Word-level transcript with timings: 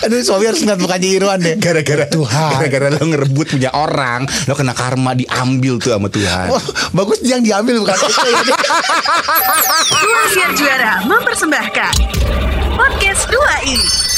Aduh 0.00 0.20
suami 0.24 0.48
harus 0.48 0.60
ngeliat 0.64 0.80
mukanya 0.80 1.08
Irwan 1.08 1.38
deh 1.40 1.54
Gara-gara 1.60 2.04
Tuhan. 2.08 2.50
Gara-gara 2.56 2.88
lo 2.88 3.04
ngerebut 3.04 3.46
punya 3.52 3.70
orang 3.72 4.24
Lo 4.48 4.56
kena 4.56 4.72
karma 4.72 5.12
diambil 5.12 5.76
tuh 5.76 5.96
sama 5.96 6.08
Tuhan 6.08 6.46
Wah, 6.48 6.64
Bagus 6.96 7.20
yang 7.20 7.44
diambil 7.44 7.84
bukan 7.84 7.96
itu 7.96 8.20
ya. 8.24 8.40
Dua 10.02 10.22
Siar 10.32 10.50
Juara 10.56 10.92
mempersembahkan 11.04 11.92
Podcast 12.74 13.28
2 13.28 13.70
ini 13.70 14.09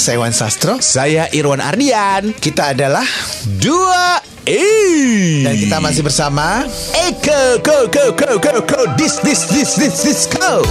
Saya 0.00 0.16
Wan 0.16 0.32
Sastro. 0.32 0.80
Saya 0.80 1.28
Irwan 1.28 1.60
Ardian. 1.60 2.32
Kita 2.32 2.72
adalah 2.72 3.04
Dua 3.60 4.16
E 4.48 4.64
Dan 5.44 5.52
kita 5.60 5.76
masih 5.76 6.00
bersama 6.00 6.64
Eko 6.96 7.60
Ko 7.60 7.84
Ko 7.92 8.16
Ko 8.16 8.40
Ko 8.40 8.64
Ko 8.64 8.80
Dis 8.96 9.20
Dis 9.20 9.44
Dis 9.52 9.76
Dis 9.76 9.96
Dis 10.00 10.24
Ko 10.32 10.64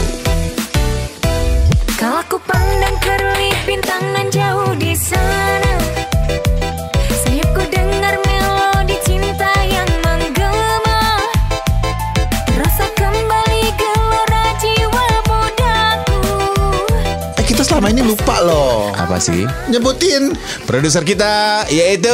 selama 17.89 18.05
ini 18.05 18.05
lupa 18.05 18.37
loh. 18.45 18.93
Apa 18.93 19.17
sih? 19.17 19.49
Nyebutin. 19.73 20.37
Produser 20.69 21.01
kita 21.01 21.65
yaitu 21.73 22.13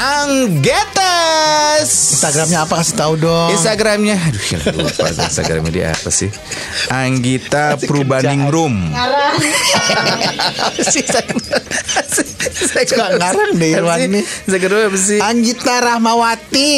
Anggetes. 0.00 0.96
Instagramnya 2.16 2.64
apa? 2.64 2.80
Kasih 2.80 2.96
tahu 2.96 3.20
dong. 3.20 3.52
Instagramnya. 3.52 4.16
Aduh 4.16 4.40
gila, 4.40 4.64
lupa 4.72 5.12
Instagramnya 5.12 5.72
dia 5.72 5.86
apa 5.92 6.08
sih. 6.08 6.32
Anggita 6.88 7.76
Purbaningrum 7.84 8.72
sih 10.82 11.04
saya, 11.12 11.28
saya 12.48 12.84
suka 12.88 13.06
ngarang 13.20 13.52
deh 13.60 13.68
Irwan 13.76 14.00
nih. 14.08 14.24
Instagramnya 14.48 14.86
apa 14.88 14.98
sih? 14.98 15.18
Anggita 15.20 15.74
Rahmawati. 15.76 16.72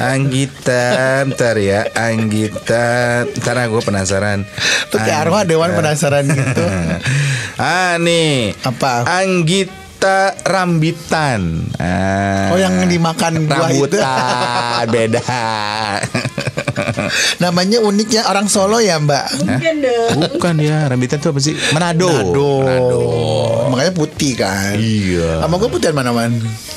Anggita 0.00 0.82
Ntar 1.28 1.56
ya. 1.60 1.84
Anggita 1.92 2.84
Ntar 3.28 3.56
gue 3.68 3.82
penasaran. 3.84 4.48
Tuh 4.88 4.96
kayak 4.96 5.28
arwah 5.28 5.44
Dewan 5.44 5.76
penasaran 5.76 6.24
gitu 6.32 6.64
Ah 7.60 8.00
nih. 8.00 8.56
Apa? 8.64 9.04
Anggita 9.04 10.32
Rambitan. 10.46 11.68
Ah, 11.76 12.50
Oh 12.52 12.58
yang 12.58 12.74
dimakan 12.88 13.46
buah 13.46 13.70
itu? 13.70 13.98
Rambutan 14.00 14.86
Beda 14.88 15.20
Namanya 17.42 17.78
uniknya 17.80 18.26
orang 18.26 18.46
Solo 18.48 18.78
ya 18.78 18.98
mbak? 18.98 19.28
Bukan 20.16 20.54
ya 20.60 20.88
Rambitan 20.88 21.18
itu 21.20 21.28
apa 21.30 21.40
sih? 21.40 21.54
Manado. 21.72 22.08
Manado. 22.10 22.52
Makanya 23.70 23.92
putih 23.94 24.32
kan? 24.36 24.76
Iya. 24.76 25.40
Sama 25.42 25.56
gue 25.56 25.68
putihan 25.68 25.94
mana 25.96 26.12
man? 26.12 26.32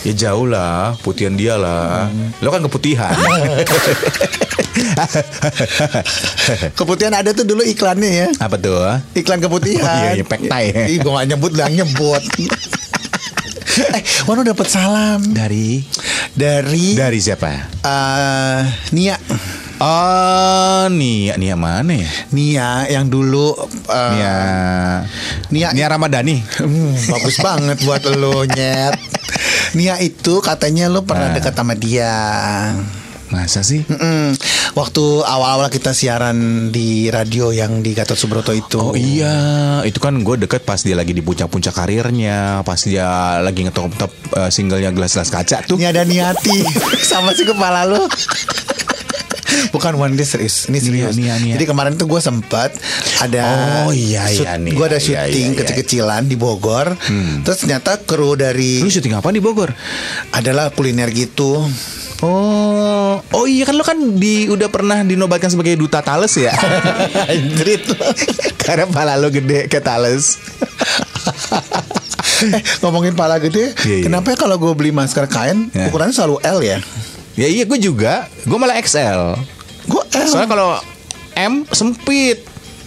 Ya 0.06 0.14
jauh 0.14 0.46
lah 0.46 0.94
Putihan 1.02 1.34
dia 1.34 1.58
lah. 1.58 2.08
Lo 2.40 2.54
kan 2.54 2.62
keputihan. 2.64 3.16
Keputihan 6.78 7.14
ada 7.16 7.32
tuh 7.32 7.46
dulu 7.48 7.64
iklannya 7.64 8.12
ya. 8.12 8.28
Apa 8.40 8.56
tuh 8.60 8.76
Iklan 9.16 9.40
keputihan. 9.42 9.84
Oh, 9.86 9.98
iya, 9.98 10.12
iya, 10.20 10.26
pektai. 10.26 10.66
Ih 10.92 10.98
gue 11.02 11.12
gak 11.12 11.28
nyebut 11.36 11.52
lah 11.56 11.68
nyebut. 11.72 12.23
Eh 13.76 14.00
Wano 14.23 14.48
dapat 14.48 14.72
salam? 14.72 15.20
Dari? 15.36 15.84
Dari 16.32 16.95
Dari 16.95 17.20
siapa? 17.20 17.52
eh, 17.84 18.61
Nia 18.95 19.20
Oh 19.77 20.87
Nia 20.87 21.36
Nia 21.36 21.55
mana 21.55 21.91
ya 21.91 22.08
Nia 22.31 22.69
yang 22.87 23.05
dulu 23.05 23.52
eh, 23.86 24.09
Nia 24.13 24.36
Nia 25.52 25.67
Nia 25.71 25.87
Ramadhani 25.87 26.39
Hmm, 26.58 26.95
bagus 27.05 27.37
banget 27.37 27.83
buat 27.83 27.99
lo 28.08 28.45
nyet. 28.45 28.95
Nia 29.73 29.99
itu 29.99 30.39
katanya 30.39 30.87
lo 30.87 31.03
pernah 31.03 31.27
Nah. 31.27 31.36
dekat 31.36 31.52
sama 31.53 31.75
dia. 31.75 32.13
Masa 33.25 33.59
sih 33.59 33.81
Mm-mm. 33.83 34.37
Waktu 34.75 35.03
awal-awal 35.21 35.67
kita 35.67 35.92
siaran 35.92 36.69
di 36.69 37.09
radio 37.09 37.49
yang 37.49 37.80
di 37.80 37.92
Gatot 37.92 38.13
Subroto 38.13 38.52
itu. 38.52 38.77
Oh 38.77 38.93
iya, 38.93 39.33
itu 39.81 39.97
kan 39.97 40.13
gue 40.13 40.36
deket 40.37 40.61
pas 40.61 40.77
dia 40.77 40.93
lagi 40.93 41.09
di 41.09 41.19
puncak-puncak 41.19 41.73
karirnya, 41.73 42.59
pas 42.61 42.77
dia 42.77 43.07
lagi 43.39 43.63
ngetop-top 43.63 44.11
eh, 44.36 44.49
singlenya 44.49 44.92
gelas-gelas 44.92 45.27
kaca 45.27 45.63
tuh. 45.63 45.75
Nia 45.75 45.89
dan 45.89 46.05
Niati 46.05 46.61
sama 47.09 47.31
si 47.31 47.43
kepala 47.43 47.83
lo. 47.83 48.05
Bukan 49.70 49.95
one 49.95 50.14
day 50.14 50.23
serius, 50.23 50.66
ini 50.66 50.77
serius. 50.77 51.16
Nia, 51.16 51.36
Nia. 51.36 51.54
Jadi 51.54 51.66
kemarin 51.66 51.93
tuh 51.93 52.05
gue 52.05 52.17
sempat 52.17 52.73
ada 53.20 53.43
Oh, 53.83 53.92
iya, 53.92 54.27
iya, 54.27 54.55
Nia, 54.55 54.71
Gue 54.71 54.86
ada 54.86 54.95
iya, 54.95 55.26
syuting 55.26 55.48
iya, 55.48 55.52
iya. 55.52 55.60
kecil-kecilan 55.60 56.23
di 56.23 56.36
Bogor. 56.36 56.95
Terus 57.42 57.58
ternyata 57.58 57.98
kru 57.99 58.33
dari 58.33 58.80
Lu 58.80 58.88
syuting 58.88 59.14
apa 59.14 59.30
di 59.30 59.39
Bogor? 59.39 59.71
adalah 60.32 60.70
kuliner 60.70 61.10
gitu. 61.10 61.64
Oh, 62.17 63.20
oh 63.20 63.45
iya 63.45 63.64
kan 63.64 63.76
lo 63.76 63.83
kan 63.83 63.99
di 64.16 64.48
udah 64.48 64.67
pernah 64.67 65.02
dinobatkan 65.02 65.48
sebagai 65.48 65.76
duta 65.76 65.99
Thales 65.99 66.32
ya? 66.33 66.55
Anjrit. 67.27 67.83
Karena 68.66 68.87
pala 68.87 69.16
lo 69.16 69.27
gede 69.27 69.67
ke 69.67 69.80
Thales. 69.80 70.39
eh, 72.45 72.61
ngomongin 72.80 73.14
pala 73.14 73.37
gede, 73.37 73.72
Iya, 73.77 73.95
iya. 73.95 74.04
kenapa 74.04 74.32
ya 74.32 74.37
kalau 74.37 74.55
gue 74.58 74.72
beli 74.73 74.92
masker 74.92 75.26
kain 75.26 75.72
Ya. 75.72 75.87
ukurannya 75.87 76.11
selalu 76.11 76.36
L 76.42 76.60
ya? 76.61 76.77
Ya 77.36 77.46
iya 77.46 77.64
gue 77.64 77.76
juga, 77.78 78.14
gue 78.42 78.56
malah 78.56 78.76
XL. 78.78 79.36
Gue 79.86 80.04
L. 80.10 80.23
Soalnya 80.26 80.50
kalau 80.50 80.70
M 81.34 81.68
sempit, 81.70 82.40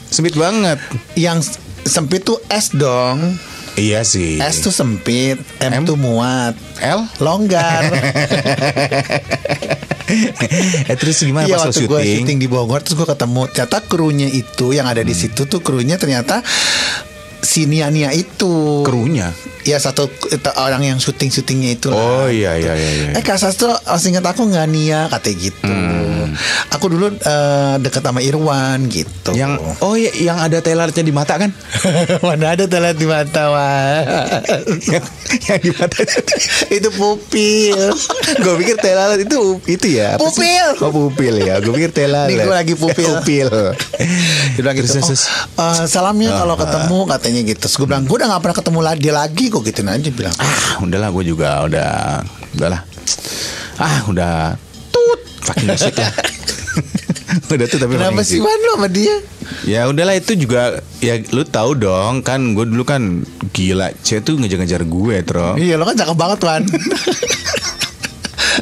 sempit 0.07 0.33
banget. 0.35 0.81
yang 1.15 1.45
sempit 1.85 2.23
tuh 2.23 2.41
S 2.49 2.73
dong. 2.73 3.37
Iya 3.75 4.03
sih. 4.03 4.41
S 4.41 4.59
tuh 4.61 4.73
sempit, 4.73 5.39
M, 5.61 5.71
M? 5.71 5.83
tuh 5.85 5.95
muat, 5.95 6.57
L? 6.79 7.05
longgar. 7.19 7.87
eh 10.83 10.97
terus 10.97 11.21
gimana 11.21 11.45
Iya 11.45 11.57
pas 11.59 11.69
waktu 11.69 11.85
gue 11.85 12.01
syuting? 12.01 12.25
syuting 12.25 12.39
di 12.39 12.49
Bogor 12.49 12.81
terus 12.81 12.97
gue 12.97 13.05
ketemu 13.05 13.43
ternyata 13.47 13.79
krunya 13.83 14.25
itu 14.27 14.73
yang 14.73 14.89
ada 14.89 15.05
di 15.05 15.13
Hmm. 15.13 15.21
situ 15.21 15.45
tuh 15.45 15.61
krunya 15.61 15.95
ternyata 15.95 16.41
si 17.43 17.69
Nia 17.69 17.91
Nia 17.93 18.10
itu. 18.15 18.82
Krunya? 18.87 19.31
Ya 19.66 19.76
satu 19.76 20.09
itu 20.09 20.50
orang 20.56 20.81
yang 20.87 20.99
syuting 20.99 21.28
syutingnya 21.28 21.71
itu. 21.76 21.88
Oh 21.93 22.26
iya 22.31 22.56
iya 22.56 22.72
iya. 22.72 22.91
iya. 22.94 23.09
Eh 23.19 23.22
Kak 23.22 23.37
Sastro 23.37 23.76
masih 23.84 24.16
ingat 24.16 24.25
aku 24.25 24.49
nggak 24.49 24.66
Nia 24.71 25.10
katanya 25.12 25.37
gitu. 25.50 25.69
Hmm. 25.69 26.08
Aku 26.75 26.91
dulu 26.91 27.12
eh, 27.15 27.75
deket 27.81 28.03
sama 28.03 28.21
Irwan 28.25 28.89
gitu. 28.89 29.33
Yang 29.37 29.61
oh 29.84 29.94
iya 29.94 30.12
yang 30.33 30.39
ada 30.39 30.59
telarnya 30.61 31.03
di 31.05 31.15
mata 31.15 31.39
kan? 31.39 31.50
Mana 32.27 32.55
ada 32.56 32.65
telat 32.66 32.97
di 32.97 33.06
mata 33.06 33.53
Wan. 33.53 34.05
yang, 34.88 35.05
yang 35.49 35.61
di 35.61 35.71
mata 35.75 35.99
Itu 36.77 36.88
pupil 36.94 37.78
Gue 38.43 38.55
pikir 38.65 38.77
telalat 38.81 39.19
itu 39.22 39.61
itu 39.69 39.87
ya? 39.99 40.17
Pupil. 40.17 40.67
Oh 40.84 40.93
pupil 40.93 41.34
ya 41.41 41.61
Gue 41.62 41.72
pikir 41.77 41.93
telalat 41.93 42.28
Nih, 42.33 42.37
gua 42.44 42.56
lagi 42.61 42.75
pupil. 42.75 43.21
Pupil 43.21 43.49
Dia 44.59 44.71
gitu 44.75 44.88
oh, 45.00 45.12
eh, 45.65 45.84
Salamnya 45.88 46.34
kalau 46.37 46.55
ketemu 46.59 46.99
katanya 47.09 47.41
gitu 47.44 47.59
Terus 47.67 47.75
gue 47.77 47.87
bilang 47.88 48.05
Gue 48.05 48.17
udah 48.21 48.28
gak 48.37 48.43
pernah 48.44 48.56
ketemu 48.56 48.81
lagi 48.84 49.00
dia 49.00 49.15
lagi 49.15 49.44
Kok 49.49 49.62
gituin 49.62 49.88
aja 49.88 50.09
bilang 50.11 50.34
Ah 50.37 50.83
udahlah 50.83 51.09
gue 51.15 51.25
juga 51.25 51.49
udah 51.65 51.91
Udahlah 52.59 52.81
Ah 53.78 54.03
udah 54.11 54.68
Fucking 55.43 55.71
shit 55.75 55.94
lah. 55.94 56.12
Udah 57.53 57.66
tuh 57.69 57.78
tapi 57.78 57.97
Kenapa 57.97 58.21
sih. 58.22 58.41
Wan 58.41 58.56
lu 58.59 58.71
sama 58.75 58.88
dia? 58.88 59.16
Ya 59.65 59.85
udahlah 59.85 60.12
itu 60.12 60.37
juga 60.37 60.81
Ya 61.00 61.17
lu 61.32 61.40
tahu 61.40 61.73
dong 61.73 62.20
Kan 62.20 62.52
gue 62.52 62.64
dulu 62.64 62.85
kan 62.85 63.25
Gila. 63.52 63.93
Cewek 64.00 64.20
tuh 64.23 64.37
ngejar-ngejar 64.37 64.85
gue 64.85 65.17
Tro. 65.25 65.56
Iya 65.56 65.76
lo 65.76 65.85
kan 65.85 65.96
cakep 65.96 66.17
banget 66.17 66.38
Wan 66.43 66.62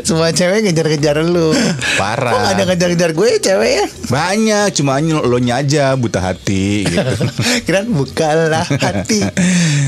Semua 0.03 0.33
cewek 0.35 0.69
ngejar-ngejar 0.69 1.23
lu. 1.25 1.55
Parah. 1.97 2.33
Kok 2.35 2.45
ada 2.53 2.63
ngejar-ngejar 2.69 3.11
gue 3.17 3.31
cewek 3.41 3.71
ya? 3.71 3.87
Banyak 4.07 4.69
Cuma 4.77 4.99
lo 5.03 5.39
aja 5.39 5.95
Buta 5.97 6.21
hati 6.21 6.85
gitu. 6.85 7.15
Kirain 7.69 7.89
bukalah 7.89 8.67
hati. 8.67 9.25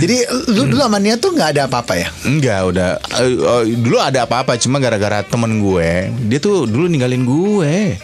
Jadi 0.01 0.17
lu 0.55 0.69
dulu 0.71 0.81
sama 0.81 0.99
Nia 1.03 1.19
tuh 1.21 1.35
gak 1.35 1.59
ada 1.59 1.69
apa-apa 1.69 1.99
ya? 1.99 2.09
Enggak 2.25 2.61
udah 2.71 2.91
eh, 3.21 3.33
eh, 3.35 3.63
Dulu 3.77 3.97
ada 3.99 4.25
apa-apa 4.25 4.57
Cuma 4.57 4.81
gara-gara 4.81 5.21
temen 5.27 5.61
gue. 5.61 6.13
Dia 6.31 6.39
tuh 6.41 6.65
dulu 6.65 6.89
ninggalin 6.89 7.25
gue 7.27 7.99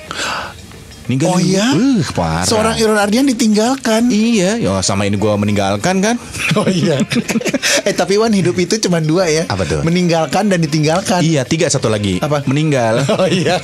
Ninggalin 1.05 1.31
Oh 1.31 1.39
iya 1.39 1.67
uh, 1.69 2.01
parah 2.13 2.49
Seorang 2.49 2.75
Irwan 2.77 2.97
Ardian 2.97 3.29
ditinggalkan 3.29 4.09
Iya 4.09 4.57
ya 4.57 4.81
sama 4.81 5.05
ini 5.05 5.15
gue 5.15 5.33
meninggalkan 5.37 6.01
kan 6.01 6.17
Oh 6.59 6.65
iya 6.65 6.97
Eh 7.89 7.93
tapi 7.93 8.17
Wan 8.17 8.33
hidup 8.33 8.57
itu 8.57 8.81
cuma 8.81 9.05
dua 9.05 9.29
ya 9.29 9.45
Apa 9.47 9.69
tuh? 9.69 9.85
Meninggalkan 9.85 10.49
dan 10.49 10.59
ditinggalkan 10.59 11.21
Iya 11.21 11.45
tiga 11.45 11.69
satu 11.69 11.93
lagi 11.93 12.25
Apa? 12.25 12.49
Meninggal 12.49 13.05
Oh 13.21 13.29
iya 13.29 13.61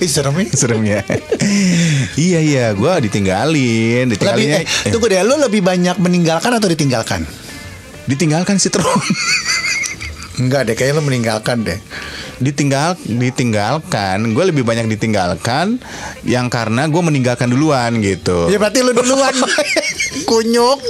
Ih, 0.00 0.08
serem 0.08 0.36
nih. 0.36 0.48
Serem 0.52 0.80
ya. 0.84 1.00
iya 2.14 2.40
iya, 2.40 2.66
gue 2.72 2.92
ditinggalin, 3.00 4.08
Lebih, 4.08 4.12
ditinggalinnya. 4.12 4.60
eh, 4.64 4.92
tunggu 4.92 5.08
deh, 5.08 5.20
lu 5.20 5.36
lebih 5.36 5.60
banyak 5.60 5.96
meninggalkan 5.96 6.52
atau 6.52 6.68
ditinggalkan? 6.68 7.24
ditinggalkan 8.04 8.56
si 8.56 8.68
Tron. 8.68 8.84
Enggak 10.40 10.68
deh, 10.68 10.74
kayaknya 10.74 11.00
lu 11.00 11.04
meninggalkan 11.04 11.64
deh. 11.64 11.78
Ditinggal 12.40 12.96
ditinggalkan 13.04 14.32
gue 14.32 14.44
lebih 14.48 14.64
banyak 14.64 14.88
ditinggalkan 14.88 15.76
yang 16.24 16.48
karena 16.48 16.88
gue 16.88 17.02
meninggalkan 17.04 17.52
duluan 17.52 18.00
gitu 18.00 18.48
Ya 18.48 18.56
berarti 18.56 18.80
lu 18.80 18.96
duluan. 18.96 19.30
Kunyuk. 20.28 20.80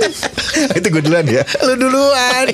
itu 0.79 0.87
gue 0.87 1.02
duluan 1.02 1.26
ya 1.26 1.43
lu 1.67 1.75
duluan. 1.76 2.47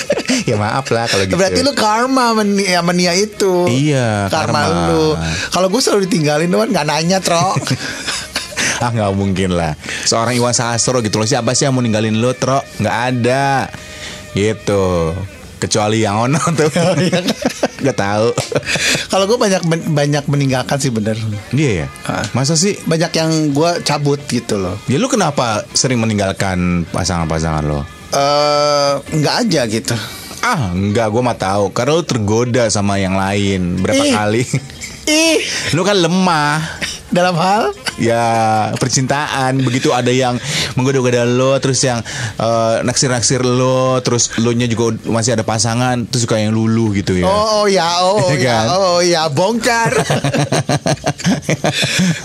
ya 0.48 0.56
maaf 0.56 0.86
lah 0.94 1.10
kalau 1.10 1.26
gitu 1.26 1.36
Berarti 1.36 1.60
lu 1.66 1.72
karma 1.74 2.32
meni 2.38 2.64
ya, 2.64 2.80
menia 2.80 3.12
itu. 3.16 3.66
Iya, 3.66 4.30
karma, 4.30 4.70
karma. 4.70 4.88
lu. 4.90 5.06
Kalau 5.50 5.66
gue 5.68 5.80
selalu 5.82 6.00
ditinggalin 6.06 6.48
doang 6.48 6.70
nggak 6.70 6.86
nanya, 6.86 7.18
Tro. 7.18 7.54
ah 8.84 8.90
nggak 8.90 9.14
mungkin 9.14 9.54
lah 9.54 9.78
seorang 10.04 10.34
Iwan 10.36 10.52
Sastro 10.52 10.98
gitu 11.00 11.16
loh 11.22 11.24
siapa 11.24 11.54
sih 11.54 11.64
yang 11.64 11.72
mau 11.72 11.80
ninggalin 11.80 12.18
lo 12.18 12.34
tro 12.34 12.58
nggak 12.82 12.96
ada 13.14 13.70
gitu 14.34 15.14
kecuali 15.62 16.02
yang 16.04 16.18
ono 16.28 16.36
tuh 16.52 16.68
nggak 17.84 17.98
tahu. 17.98 18.28
Kalau 19.12 19.24
gue 19.24 19.36
banyak 19.36 19.62
men- 19.64 19.92
banyak 19.92 20.24
meninggalkan 20.24 20.76
sih 20.76 20.88
bener. 20.88 21.14
dia 21.50 21.84
ya 21.84 21.88
masa 22.32 22.56
sih? 22.56 22.74
Banyak 22.82 23.12
yang 23.12 23.30
gue 23.52 23.70
cabut 23.82 24.18
gitu 24.24 24.56
loh. 24.56 24.80
ya 24.84 24.96
lu 24.96 25.06
kenapa 25.06 25.62
sering 25.70 26.00
meninggalkan 26.00 26.88
pasangan-pasangan 26.88 27.62
lo? 27.62 27.84
Eh 28.10 28.92
nggak 29.12 29.34
aja 29.44 29.62
gitu. 29.66 29.94
ah 30.40 30.72
nggak 30.72 31.08
gue 31.08 31.22
mah 31.22 31.36
tahu. 31.36 31.70
Karena 31.70 31.92
lu 31.94 32.04
tergoda 32.04 32.64
sama 32.68 32.96
yang 32.96 33.14
lain 33.14 33.78
berapa 33.78 34.00
Ih. 34.00 34.12
kali. 34.12 34.42
Ih, 35.04 35.40
lu 35.72 35.84
kan 35.84 36.00
lemah 36.00 36.80
dalam 37.14 37.38
hal 37.38 37.70
ya 37.96 38.26
percintaan 38.74 39.62
begitu 39.62 39.94
ada 39.94 40.10
yang 40.10 40.34
menggoda-goda 40.74 41.22
lo 41.22 41.54
terus 41.62 41.78
yang 41.86 42.02
eh, 42.36 42.76
naksir-naksir 42.82 43.46
lo 43.46 44.02
terus 44.02 44.34
lo 44.42 44.50
nya 44.50 44.66
juga 44.66 44.98
masih 45.06 45.38
ada 45.38 45.46
pasangan 45.46 46.02
terus 46.10 46.26
suka 46.26 46.42
yang 46.42 46.50
lulu 46.50 46.90
gitu 46.92 47.14
ya 47.14 47.24
Oh, 47.24 47.62
oh 47.62 47.66
ya, 47.70 48.02
oh, 48.02 48.18
oh 48.18 48.28
Iya 48.34 48.42
ya, 48.42 48.50
kan? 48.50 48.64
oh 48.74 48.98
ya, 49.00 49.22
bongkar. 49.30 49.92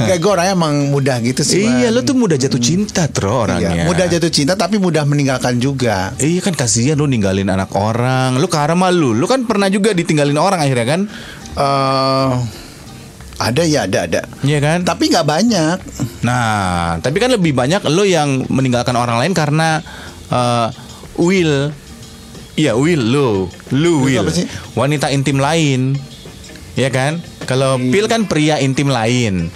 Kayak 0.09 0.19
gue 0.19 0.31
orangnya 0.31 0.53
emang 0.57 0.75
mudah 0.92 1.18
gitu 1.24 1.45
sih. 1.45 1.63
iya 1.63 1.94
Man. 1.94 1.95
lo 1.95 2.01
tuh 2.03 2.15
mudah 2.18 2.35
jatuh 2.35 2.59
cinta 2.59 3.07
tro 3.07 3.45
orangnya 3.47 3.71
Iya, 3.71 3.83
mudah 3.88 4.06
jatuh 4.09 4.31
cinta 4.31 4.53
tapi 4.57 4.81
mudah 4.81 5.06
meninggalkan 5.06 5.62
juga. 5.62 6.12
Iya 6.19 6.42
kan 6.42 6.57
kasihan 6.57 6.97
lu 7.00 7.07
ninggalin 7.07 7.47
anak 7.47 7.71
orang 7.77 8.35
Lu 8.42 8.50
karma 8.51 8.89
lu 8.92 9.13
Lu 9.15 9.25
kan 9.30 9.45
pernah 9.45 9.69
juga 9.71 9.94
ditinggalin 9.95 10.35
orang 10.35 10.59
akhirnya 10.59 10.88
kan 10.88 11.01
eh 11.59 12.30
ada 13.39 13.63
ya, 13.63 13.88
ada, 13.88 14.03
ada. 14.03 14.21
Iya 14.44 14.59
kan 14.59 14.83
Tapi 14.83 15.07
nggak 15.07 15.24
banyak. 15.24 15.77
Nah 16.27 17.00
Tapi 17.00 17.18
kan 17.24 17.31
lebih 17.31 17.56
banyak 17.56 17.80
Lu 17.88 18.03
yang 18.03 18.44
meninggalkan 18.51 18.94
orang 19.00 19.15
lain 19.15 19.31
karena 19.31 19.80
eh, 20.27 20.68
Will 21.15 21.71
Iya 22.59 22.75
Will 22.75 23.00
lu 23.00 23.47
Lu 23.71 24.03
Will 24.03 24.19
Will 24.19 24.19
apa 24.27 24.31
sih? 24.36 24.45
Wanita 24.75 25.07
intim 25.15 25.39
lain 25.39 25.95
Iya 26.75 26.91
kan 26.91 27.24
Kalau 27.47 27.80
Pil 27.80 28.12
kan 28.12 28.27
pria 28.27 28.59
intim 28.59 28.91
lain 28.91 29.47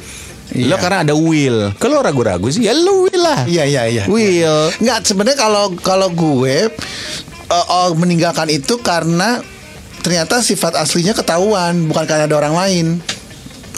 Lo 0.53 0.75
Iya. 0.75 0.77
karena 0.79 0.97
ada 1.03 1.13
Will 1.15 1.75
Kalau 1.75 2.00
ragu-ragu 2.00 2.47
sih 2.47 2.63
Ya 2.63 2.71
lu 2.71 3.12
Will 3.12 3.19
lah 3.19 3.44
Iya, 3.44 3.68
iya, 3.68 3.83
iya. 3.91 4.03
Will 4.07 4.71
Nggak 4.79 5.03
sebenarnya 5.03 5.39
kalau 5.44 5.75
kalau 5.83 6.07
gue 6.07 6.71
eh, 7.53 7.65
oh, 7.68 7.91
meninggalkan 8.00 8.47
itu 8.47 8.79
karena 8.79 9.44
ternyata 10.03 10.44
sifat 10.44 10.75
aslinya 10.75 11.15
ketahuan, 11.15 11.88
bukan 11.88 12.03
karena 12.03 12.27
ada 12.27 12.36
orang 12.36 12.56
lain. 12.59 12.86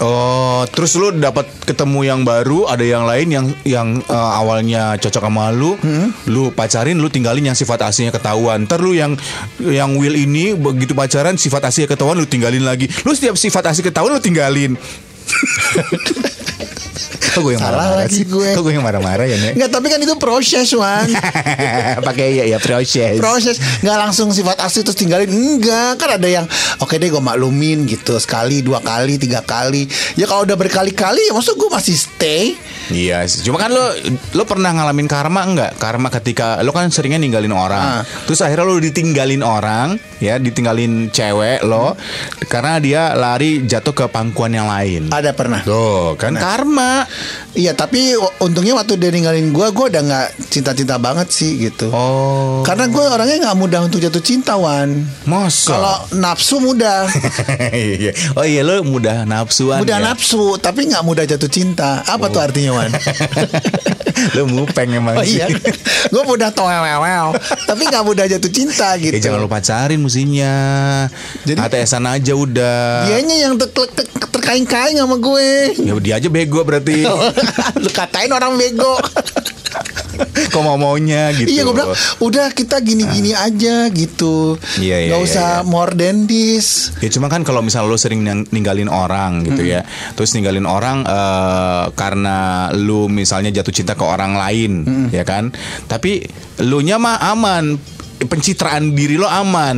Oh, 0.03 0.67
terus 0.75 0.91
lu 0.99 1.15
dapat 1.15 1.47
ketemu 1.63 2.03
yang 2.03 2.27
baru, 2.27 2.67
ada 2.67 2.83
yang 2.83 3.07
lain 3.07 3.31
yang 3.31 3.47
yang 3.63 3.87
eh, 4.03 4.31
awalnya 4.35 4.99
cocok 4.99 5.23
sama 5.23 5.55
lu, 5.55 5.79
lu 6.27 6.51
pacarin, 6.51 6.99
lu 6.99 7.07
tinggalin 7.07 7.47
yang 7.47 7.55
sifat 7.55 7.87
aslinya 7.87 8.11
ketahuan. 8.11 8.67
Ntar 8.67 8.83
lu 8.83 8.91
yang 8.91 9.15
yang 9.63 9.95
Will 9.95 10.19
ini 10.19 10.51
begitu 10.51 10.91
pacaran 10.91 11.39
sifat 11.39 11.71
aslinya 11.71 11.95
ketahuan, 11.95 12.19
lu 12.19 12.27
tinggalin 12.27 12.67
lagi. 12.67 12.91
Lu 13.07 13.15
setiap 13.15 13.39
sifat 13.39 13.71
asli 13.71 13.87
ketahuan 13.87 14.11
lu 14.11 14.19
tinggalin. 14.19 14.75
Kok 16.95 17.41
gue 17.43 17.53
yang 17.59 17.63
marah-marah 17.63 18.07
sih? 18.07 18.23
gue. 18.25 18.49
Kok 18.55 18.61
gue 18.63 18.73
yang 18.73 18.85
marah-marah 18.85 19.25
ya, 19.27 19.37
Nek? 19.37 19.53
Enggak, 19.59 19.71
tapi 19.75 19.87
kan 19.91 19.99
itu 19.99 20.15
proses, 20.15 20.67
Wan. 20.73 21.07
Pakai 22.07 22.35
ya 22.35 22.45
ya 22.47 22.59
proses. 22.61 23.15
proses 23.19 23.55
nggak 23.81 23.97
langsung 23.97 24.31
sifat 24.33 24.57
asli 24.61 24.81
terus 24.81 24.97
tinggalin 24.97 25.29
enggak 25.29 25.99
kan 25.99 26.17
ada 26.17 26.27
yang 26.27 26.45
oke 26.81 26.95
deh 26.95 27.09
gue 27.09 27.21
maklumin 27.21 27.85
gitu 27.85 28.17
sekali 28.17 28.61
dua 28.65 28.81
kali 28.81 29.15
tiga 29.21 29.43
kali 29.45 29.87
ya 30.15 30.25
kalau 30.25 30.43
udah 30.47 30.57
berkali-kali 30.57 31.21
ya 31.29 31.33
maksud 31.35 31.55
gue 31.55 31.69
masih 31.71 31.95
stay 31.95 32.55
Iya, 32.87 33.25
sih. 33.25 33.41
cuma 33.43 33.57
kan 33.57 33.69
lo 33.69 33.93
lo 34.31 34.43
pernah 34.43 34.69
ngalamin 34.71 35.05
karma 35.05 35.41
enggak? 35.41 35.71
Karma 35.75 36.09
ketika 36.09 36.59
lo 36.59 36.69
kan 36.69 36.87
seringnya 36.87 37.17
ninggalin 37.17 37.49
orang. 37.49 38.01
Ah. 38.01 38.03
Terus 38.23 38.39
akhirnya 38.39 38.61
lo 38.63 38.77
ditinggalin 38.77 39.41
orang, 39.41 39.97
ya, 40.17 40.37
ditinggalin 40.37 41.09
cewek 41.09 41.61
lo 41.61 41.97
karena 42.45 42.77
dia 42.77 43.01
lari 43.11 43.63
jatuh 43.63 43.91
ke 43.91 44.05
pangkuan 44.05 44.51
yang 44.51 44.65
lain. 44.65 45.09
ada 45.09 45.31
pernah 45.31 45.61
Tuh, 45.61 46.13
kan 46.15 46.35
karma. 46.35 47.07
iya 47.51 47.71
tapi 47.71 48.11
untungnya 48.37 48.75
waktu 48.75 48.95
dia 48.95 49.09
ninggalin 49.09 49.49
gue 49.49 49.67
gue 49.67 49.85
udah 49.87 50.01
nggak 50.01 50.27
cinta-cinta 50.45 50.95
banget 50.95 51.27
sih 51.27 51.55
gitu 51.57 51.87
Oh. 51.87 52.59
karena 52.61 52.85
gue 52.85 52.99
orangnya 53.01 53.37
nggak 53.45 53.57
mudah 53.57 53.79
untuk 53.81 53.97
jatuh 53.97 54.19
cinta 54.19 54.53
Wan 54.55 55.07
Masa? 55.23 55.71
kalau 55.71 55.95
nafsu 56.13 56.59
mudah 56.59 57.07
Iya. 57.71 58.11
oh 58.33 58.43
iya 58.43 58.61
lo 58.61 58.83
mudah 58.83 59.23
nafsuan. 59.23 59.79
mudah 59.79 59.97
ya? 59.97 60.05
nafsu 60.05 60.57
tapi 60.57 60.85
nggak 60.85 61.01
mudah 61.01 61.23
jatuh 61.25 61.47
cinta 61.47 62.03
apa 62.03 62.27
tuh 62.27 62.43
artinya 62.43 62.74
Wan 62.75 62.91
lo 64.35 64.43
mupeng 64.53 64.91
emang. 64.91 65.15
oh 65.15 65.23
sih. 65.23 65.39
iya 65.39 65.47
gue 66.13 66.23
mudah 66.23 66.51
toel 66.51 66.83
tapi 67.65 67.81
nggak 67.83 68.03
mudah 68.03 68.25
jatuh 68.27 68.51
cinta 68.51 68.95
gitu 68.95 69.15
Ya 69.15 69.21
jangan 69.21 69.39
lo 69.41 69.49
pacarin 69.49 69.99
musimnya. 69.99 70.53
Jadi- 71.43 71.59
ATSan 71.59 72.05
aja 72.05 72.33
udah. 72.35 73.07
Dianya 73.07 73.35
yang 73.41 73.53
ter- 73.55 73.71
ter- 73.71 74.07
terkaing-kaing 74.29 74.99
sama 74.99 75.15
gue. 75.15 75.73
Ya 75.77 75.93
dia 75.97 76.13
aja 76.19 76.27
bego 76.27 76.61
berarti. 76.61 77.07
Lu 77.83 77.89
katain 77.89 78.29
orang 78.29 78.55
bego. 78.55 78.99
Kok 80.53 80.61
mau 80.61 80.75
maunya 80.75 81.31
gitu. 81.31 81.49
Iya 81.49 81.61
gue 81.63 81.73
bilang 81.73 81.91
udah 82.19 82.47
kita 82.51 82.79
gini-gini 82.79 83.31
aja 83.31 83.89
gitu. 83.89 84.55
Iya, 84.77 85.07
iya, 85.07 85.09
Gak 85.11 85.19
iya, 85.19 85.25
usah 85.25 85.49
iya. 85.61 85.67
more 85.67 85.93
than 85.93 86.25
this. 86.25 86.91
Ya 86.99 87.09
cuma 87.09 87.27
kan 87.27 87.41
kalau 87.41 87.59
misalnya 87.59 87.91
lo 87.91 87.97
sering 87.97 88.21
ning- 88.21 88.47
ninggalin 88.49 88.87
orang 88.87 89.43
gitu 89.43 89.61
ya, 89.61 89.83
terus 90.13 90.33
ninggalin 90.33 90.63
orang 90.63 91.03
eh, 91.03 91.83
karena 91.93 92.37
lu 92.71 93.07
misalnya 93.07 93.51
jatuh 93.51 93.73
cinta 93.73 93.93
ke 93.93 94.03
orang 94.03 94.35
lain, 94.35 94.71
ya 95.11 95.23
kan? 95.23 95.51
Tapi 95.85 96.25
lu 96.63 96.79
nya 96.79 96.95
mah 96.95 97.19
aman, 97.21 97.75
pencitraan 98.21 98.95
diri 98.95 99.19
lo 99.19 99.27
aman. 99.27 99.77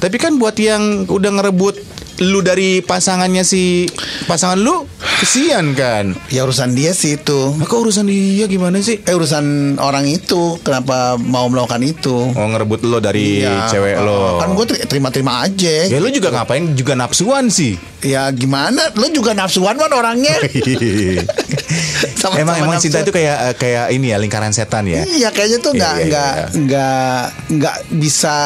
Tapi 0.00 0.16
kan 0.16 0.40
buat 0.40 0.56
yang 0.56 1.04
udah 1.06 1.30
ngerebut 1.40 1.76
lu 2.16 2.40
dari 2.40 2.80
pasangannya 2.80 3.44
si 3.44 3.84
pasangan 4.24 4.56
lu, 4.56 4.88
kesian 5.16 5.72
kan? 5.72 6.12
Ya 6.28 6.42
urusan 6.42 6.72
dia 6.72 6.92
sih 6.92 7.16
itu. 7.16 7.52
Nah, 7.52 7.64
kok 7.64 7.80
urusan 7.80 8.04
dia 8.04 8.44
gimana 8.44 8.78
sih? 8.78 9.00
Eh 9.00 9.12
urusan 9.12 9.44
orang 9.78 10.04
itu 10.04 10.60
kenapa 10.60 11.16
mau 11.16 11.46
melakukan 11.46 11.80
itu? 11.80 12.30
Oh 12.30 12.46
ngerebut 12.46 12.80
lo 12.82 12.98
dari 12.98 13.40
Iya. 13.40 13.66
cewek 13.66 13.96
lo. 13.98 14.38
Kan 14.38 14.52
gue 14.52 14.66
terima-terima 14.82 15.42
aja. 15.42 15.86
Ya 15.86 15.96
lu 15.96 16.08
juga 16.08 16.28
ngapain 16.30 16.72
juga 16.72 16.92
nafsuan 16.92 17.48
sih. 17.48 17.74
Ya 18.00 18.28
gimana? 18.30 18.92
Lu 18.92 19.08
juga 19.08 19.32
nafsuan 19.32 19.74
kan 19.74 19.90
orangnya. 19.90 20.36
Sama-sama 22.16 22.40
emang 22.40 22.56
emang 22.62 22.78
cinta 22.78 23.00
nafsu. 23.00 23.08
itu 23.08 23.12
kayak 23.14 23.36
eh, 23.42 23.54
kayak 23.56 23.86
ini 23.90 24.06
ya 24.10 24.18
lingkaran 24.18 24.52
setan 24.52 24.84
ya. 24.84 25.02
Iya 25.02 25.28
kayaknya 25.30 25.58
tuh 25.58 25.72
Iya, 25.72 25.78
nggak 25.78 25.94
iya, 25.94 26.04
nggak 26.06 26.32
iya. 26.32 26.46
nggak 26.60 27.20
nggak 27.56 27.76
bisa 27.96 28.36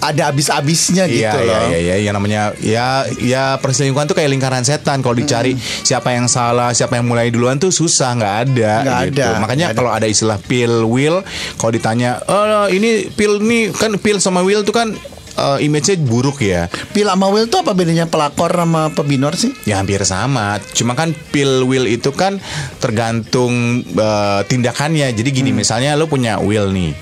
ada 0.00 0.32
habis-habisnya 0.32 1.04
gitu 1.06 1.20
Iya, 1.22 1.44
loh. 1.44 1.44
iya, 1.44 1.78
iya, 1.78 1.78
iya, 1.78 1.94
yang 2.08 2.16
namanya 2.16 2.56
ya, 2.58 3.04
ya 3.20 3.44
perselingkuhan 3.60 4.08
tuh 4.08 4.16
kayak 4.16 4.32
lingkaran 4.32 4.64
setan. 4.64 5.00
Kalau 5.00 5.12
dicari 5.12 5.54
siapa 5.84 6.16
yang 6.16 6.24
salah, 6.26 6.72
siapa 6.72 6.96
yang 6.96 7.04
mulai 7.04 7.28
duluan 7.28 7.60
tuh 7.60 7.68
susah, 7.68 8.16
nggak 8.16 8.34
ada. 8.48 8.72
Nggak 8.80 9.00
gitu. 9.12 9.20
ada, 9.20 9.28
Makanya 9.38 9.66
kalau 9.72 9.90
ada 9.92 10.08
istilah 10.08 10.40
pill 10.40 10.88
will, 10.88 11.20
kalau 11.60 11.70
ditanya, 11.70 12.16
oh 12.26 12.66
ini 12.66 13.12
pill 13.12 13.38
nih 13.38 13.70
kan 13.70 13.94
pill 14.00 14.16
sama 14.18 14.40
will 14.40 14.64
tuh 14.64 14.72
kan 14.72 14.96
eh, 15.40 15.64
image-nya 15.64 15.96
buruk 16.04 16.44
ya. 16.44 16.68
Pil 16.92 17.08
sama 17.08 17.32
Will 17.32 17.48
tuh 17.48 17.64
apa 17.64 17.72
bedanya 17.72 18.04
pelakor 18.04 18.52
sama 18.52 18.92
pebinor 18.92 19.34
sih? 19.40 19.56
Ya 19.64 19.80
hampir 19.80 20.04
sama. 20.04 20.60
Cuma 20.76 20.92
kan 20.92 21.16
pill 21.32 21.64
will 21.64 21.88
itu 21.88 22.12
kan 22.12 22.36
tergantung 22.78 23.80
eh, 23.84 24.40
tindakannya. 24.44 25.16
Jadi 25.16 25.30
gini, 25.32 25.50
misalnya 25.56 25.96
lo 25.96 26.06
punya 26.10 26.36
will 26.42 26.68
nih. 26.68 26.92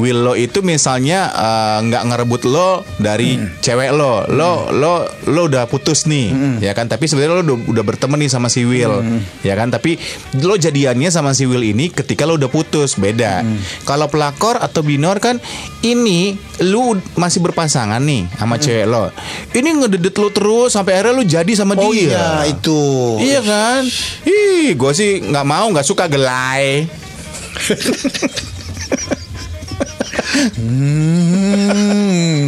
Will 0.00 0.24
lo 0.24 0.32
itu 0.32 0.64
misalnya 0.64 1.28
eh, 1.34 1.78
nggak 1.84 2.02
ngerebut 2.08 2.42
lo 2.48 2.82
dari 2.96 3.36
cewek 3.60 3.92
lo. 3.92 4.24
Lo 4.32 4.72
lo 4.72 5.04
lo 5.28 5.40
udah 5.44 5.68
putus 5.68 6.08
nih, 6.08 6.58
ya 6.64 6.72
kan? 6.72 6.88
Tapi 6.88 7.04
sebenarnya 7.04 7.42
lo 7.42 7.44
udah, 7.44 7.58
udah 7.68 7.84
berteman 7.84 8.16
nih 8.22 8.30
sama 8.30 8.48
si 8.48 8.64
Will, 8.64 9.04
ya 9.44 9.54
kan? 9.58 9.68
Tapi 9.68 10.00
lo 10.40 10.54
jadiannya 10.56 11.10
sama 11.12 11.36
si 11.36 11.44
Will 11.44 11.66
ini 11.66 11.90
ketika 11.92 12.24
lo 12.24 12.38
udah 12.38 12.48
putus, 12.48 12.96
beda. 12.96 13.44
Kalau 13.84 14.06
pelakor 14.08 14.56
atau 14.62 14.80
binor 14.86 15.18
kan 15.18 15.42
ini 15.82 16.38
lu 16.62 16.94
masih 17.18 17.42
berpasangan 17.42 17.73
pasangan 17.74 17.98
nih 18.06 18.30
sama 18.38 18.54
cewek 18.54 18.86
lo. 18.86 19.10
Ini 19.50 19.66
ngededet 19.74 20.14
lu 20.14 20.30
terus 20.30 20.78
sampai 20.78 20.94
akhirnya 20.94 21.18
lu 21.18 21.26
jadi 21.26 21.52
sama 21.58 21.74
Oh 21.74 21.90
dia. 21.90 22.06
iya 22.06 22.46
itu. 22.46 22.82
Iya 23.18 23.42
kan? 23.42 23.82
Ih, 24.22 24.78
gue 24.78 24.92
sih 24.94 25.18
nggak 25.18 25.42
mau, 25.42 25.66
nggak 25.74 25.82
suka 25.82 26.06
gelai. 26.06 26.86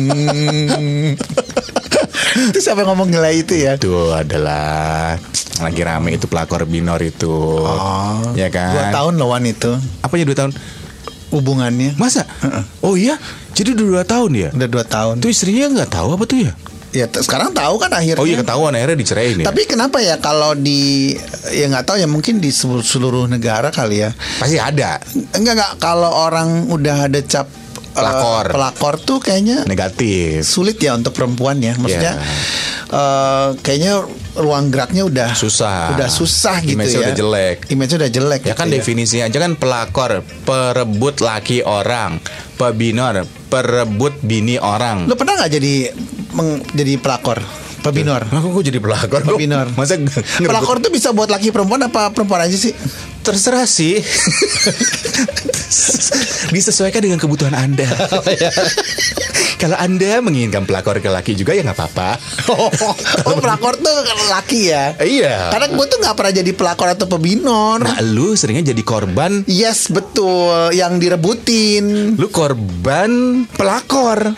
Hmm. 0.06 1.18
itu 2.54 2.58
siapa 2.62 2.86
yang 2.86 2.94
ngomong 2.94 3.10
nilai 3.10 3.42
itu 3.42 3.58
ya? 3.58 3.74
Itu 3.74 4.14
adalah 4.14 5.18
lagi 5.58 5.82
rame 5.82 6.14
itu 6.14 6.30
pelakor 6.30 6.70
binor 6.70 7.02
itu. 7.02 7.66
ya 8.38 8.46
kan? 8.46 8.78
Dua 8.78 8.84
tahun 8.94 9.18
loh 9.18 9.34
Wan 9.34 9.42
itu 9.42 9.74
Apa 10.06 10.14
ya 10.14 10.22
dua 10.22 10.38
tahun? 10.38 10.54
Hubungannya. 11.36 11.94
Masa? 11.96 12.24
Oh 12.80 12.94
iya? 12.94 13.16
Jadi 13.52 13.72
udah 13.72 13.86
dua 13.86 14.04
tahun 14.04 14.30
ya? 14.32 14.48
Udah 14.52 14.68
dua 14.68 14.84
tahun. 14.84 15.20
Itu 15.20 15.28
istrinya 15.28 15.72
nggak 15.72 15.90
tahu 15.90 16.08
apa 16.12 16.24
tuh 16.24 16.38
ya? 16.40 16.52
Ya 16.90 17.04
sekarang 17.10 17.52
tahu 17.52 17.76
kan 17.76 17.92
akhirnya. 17.92 18.16
Oh 18.16 18.24
iya 18.24 18.40
ketahuan 18.40 18.72
akhirnya 18.72 18.96
diceraiin 18.96 19.36
ya? 19.40 19.46
Tapi 19.46 19.62
kenapa 19.64 20.00
ya 20.00 20.16
kalau 20.16 20.52
di 20.52 21.12
ya 21.50 21.68
nggak 21.68 21.84
tahu 21.84 21.96
ya 21.96 22.08
mungkin 22.08 22.40
di 22.40 22.48
selu- 22.48 22.80
seluruh 22.80 23.24
negara 23.26 23.68
kali 23.68 24.00
ya. 24.00 24.16
Pasti 24.40 24.56
ada 24.56 24.96
Enggak 25.32 25.54
enggak 25.56 25.72
kalau 25.76 26.08
orang 26.08 26.64
udah 26.66 27.04
ada 27.04 27.20
cap 27.20 27.44
eh, 27.48 27.92
Pelakor. 27.92 28.44
pelakor 28.48 28.94
tuh 28.98 29.18
kayaknya 29.20 29.64
negatif. 29.64 30.44
sulit 30.44 30.76
ya 30.76 30.92
untuk 30.92 31.12
perempuan 31.12 31.60
ya. 31.60 31.76
Maksudnya 31.76 32.16
Iya. 32.16 32.32
eh, 32.90 33.48
kayaknya 33.60 33.92
ruang 34.36 34.68
geraknya 34.68 35.02
udah 35.02 35.30
Susah. 35.32 35.96
Udah 35.96 36.06
susah 36.06 36.60
gitu 36.60 36.76
Image-nya 36.76 36.98
ya. 36.98 37.06
udah 37.06 37.16
jelek. 37.16 37.56
Image-nya 37.68 37.98
udah 37.98 38.10
jelek. 38.12 38.40
Ya 38.42 38.46
gitu 38.46 38.58
kan 38.58 38.66
definisinya 38.68 39.24
aja 39.26 39.38
kan 39.38 39.52
pelakor, 39.54 40.12
perebut 40.44 41.18
laki 41.18 41.60
orang, 41.60 42.20
pebinor, 42.54 43.24
perebut 43.48 44.14
bini 44.20 44.56
orang. 44.56 45.04
Lu 45.04 45.14
pernah 45.14 45.40
nggak 45.40 45.52
jadi 45.52 45.74
meng- 46.32 46.62
jadi 46.70 46.96
pelakor? 46.96 47.40
Pebinor. 47.80 48.26
Aku 48.26 48.50
kok 48.50 48.66
jadi 48.66 48.82
pelakor? 48.82 49.22
Pebinor. 49.24 49.70
Masa 49.72 49.94
Pelakor 50.36 50.82
tuh 50.82 50.90
bisa 50.90 51.14
buat 51.14 51.30
laki 51.30 51.54
perempuan 51.54 51.78
apa 51.80 52.10
perempuan 52.10 52.42
aja 52.42 52.58
sih? 52.58 52.74
Terserah 53.26 53.66
sih. 53.66 53.98
Disesuaikan 56.54 57.02
dengan 57.02 57.18
kebutuhan 57.18 57.58
Anda. 57.58 57.90
Kalau 59.56 59.72
Anda 59.80 60.20
menginginkan 60.20 60.68
pelakor 60.68 61.00
ke 61.00 61.08
laki 61.08 61.32
juga 61.32 61.56
ya 61.56 61.64
nggak 61.66 61.74
apa-apa. 61.74 62.10
Oh, 62.46 62.70
oh 63.26 63.36
pelakor 63.42 63.74
tuh 63.82 63.90
laki 64.30 64.70
ya? 64.70 64.94
Iya. 65.02 65.50
Karena 65.50 65.66
gue 65.66 65.86
tuh 65.90 65.98
nggak 65.98 66.14
pernah 66.14 66.32
jadi 66.32 66.50
pelakor 66.54 66.88
atau 66.94 67.10
pebinor. 67.10 67.82
Nah, 67.82 67.98
lu 68.06 68.38
seringnya 68.38 68.70
jadi 68.70 68.82
korban. 68.86 69.42
Yes 69.50 69.90
betul, 69.90 70.70
yang 70.70 71.02
direbutin. 71.02 72.14
Lu 72.14 72.30
korban 72.30 73.42
pelakor. 73.50 74.30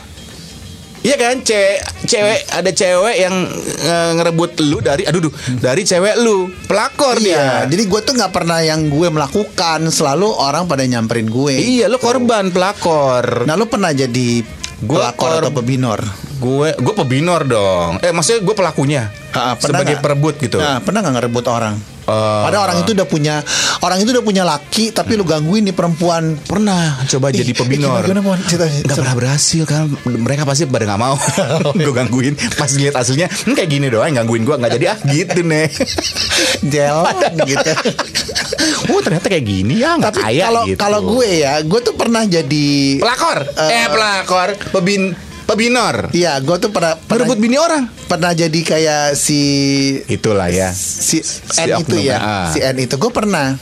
Iya 1.08 1.16
kan, 1.16 1.40
cewek, 1.40 1.78
cewek 2.04 2.40
ada 2.52 2.68
cewek 2.68 3.16
yang 3.16 3.34
eh, 3.80 4.10
ngerebut 4.20 4.60
lu 4.60 4.84
dari, 4.84 5.08
aduh, 5.08 5.24
duh, 5.24 5.32
dari 5.56 5.80
cewek 5.80 6.20
lu, 6.20 6.52
pelakor 6.68 7.16
Iya, 7.16 7.64
dia. 7.64 7.72
jadi 7.72 7.82
gue 7.88 8.00
tuh 8.04 8.12
nggak 8.12 8.28
pernah 8.28 8.60
yang 8.60 8.92
gue 8.92 9.08
melakukan, 9.08 9.88
selalu 9.88 10.28
orang 10.28 10.68
pada 10.68 10.84
nyamperin 10.84 11.32
gue. 11.32 11.56
Iya, 11.56 11.88
lu 11.88 11.96
korban 11.96 12.52
pelakor. 12.52 13.48
Nah, 13.48 13.56
lu 13.56 13.64
pernah 13.72 13.88
jadi 13.96 14.44
Gua 14.78 15.10
pelakor 15.10 15.42
atau 15.42 15.52
pebinor? 15.58 16.00
Gue, 16.38 16.76
gue 16.76 16.94
pebinor 16.94 17.48
dong. 17.48 17.98
Eh, 18.04 18.12
maksudnya 18.12 18.44
gue 18.44 18.54
pelakunya 18.54 19.10
pernah 19.32 19.56
sebagai 19.58 19.96
nggak? 19.96 20.04
perebut 20.04 20.34
gitu. 20.38 20.60
Nah, 20.60 20.78
pernah 20.84 21.02
nggak 21.02 21.14
ngerebut 21.18 21.44
orang? 21.48 21.74
Eh, 22.08 22.42
Padahal 22.48 22.72
orang 22.72 22.78
itu 22.80 22.96
udah 22.96 23.04
punya 23.04 23.36
orang 23.84 23.98
itu 24.00 24.10
udah 24.16 24.24
punya 24.24 24.42
laki, 24.42 24.96
tapi 24.96 25.12
lu 25.14 25.28
gangguin 25.28 25.68
nih 25.68 25.76
perempuan. 25.76 26.40
Pernah 26.40 27.04
coba 27.04 27.28
jadi 27.28 27.52
Ih, 27.52 27.56
pebinor. 27.56 28.00
Gimana? 28.08 28.40
Cerita, 28.48 28.64
Gak 28.64 28.96
pernah 28.96 29.14
berhasil 29.14 29.62
kan 29.68 29.92
mereka 30.08 30.48
pasti 30.48 30.64
pada 30.64 30.88
nggak 30.88 31.00
mau 31.00 31.14
gue 31.76 31.92
gangguin 31.92 32.32
pas 32.56 32.70
lihat 32.72 32.96
aslinya 32.96 33.28
hmm, 33.28 33.52
kayak 33.52 33.68
gini 33.68 33.86
doang 33.92 34.14
gangguin 34.14 34.42
gue 34.42 34.56
nggak 34.56 34.72
jadi 34.78 34.86
ah 34.88 34.98
gitu 35.04 35.40
nih 35.44 35.66
Jel 36.72 36.98
gitu. 37.44 37.70
oh 38.94 39.00
ternyata 39.04 39.26
kayak 39.28 39.44
gini 39.44 39.74
ya 39.76 39.98
nggak 39.98 40.12
Tapi 40.16 40.24
kaya 40.24 40.42
kalau 40.48 40.62
gitu. 40.64 40.78
kalau 40.80 41.00
gue 41.04 41.28
ya, 41.44 41.54
gue 41.60 41.80
tuh 41.82 41.94
pernah 41.94 42.22
jadi 42.24 42.68
pelakor 43.02 43.38
Eh, 43.58 43.68
eh, 43.68 43.86
pelakor 43.90 44.48
pebin 44.72 45.12
pebinor 45.48 46.12
Iya, 46.12 46.36
gue 46.38 46.56
tuh 46.58 46.68
pernah 46.68 46.92
pernah, 46.94 47.24
merebut 47.24 47.38
bini 47.38 47.56
orang 47.56 47.88
pernah 48.04 48.30
jadi 48.30 48.60
kayak 48.60 49.04
si 49.14 49.40
itulah 50.06 50.46
ya 50.46 50.68
si 50.70 51.24
Si 51.24 51.58
N 51.58 51.80
itu 51.80 51.96
oknum, 51.96 52.04
ya, 52.04 52.18
ah. 52.18 52.46
si 52.48 52.60
N 52.60 52.76
itu 52.76 52.94
gue 52.94 53.08
pernah. 53.08 53.56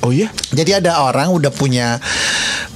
oh 0.00 0.10
iya 0.10 0.28
Jadi 0.50 0.74
ada 0.76 0.98
orang 1.00 1.30
udah 1.30 1.48
punya 1.48 2.02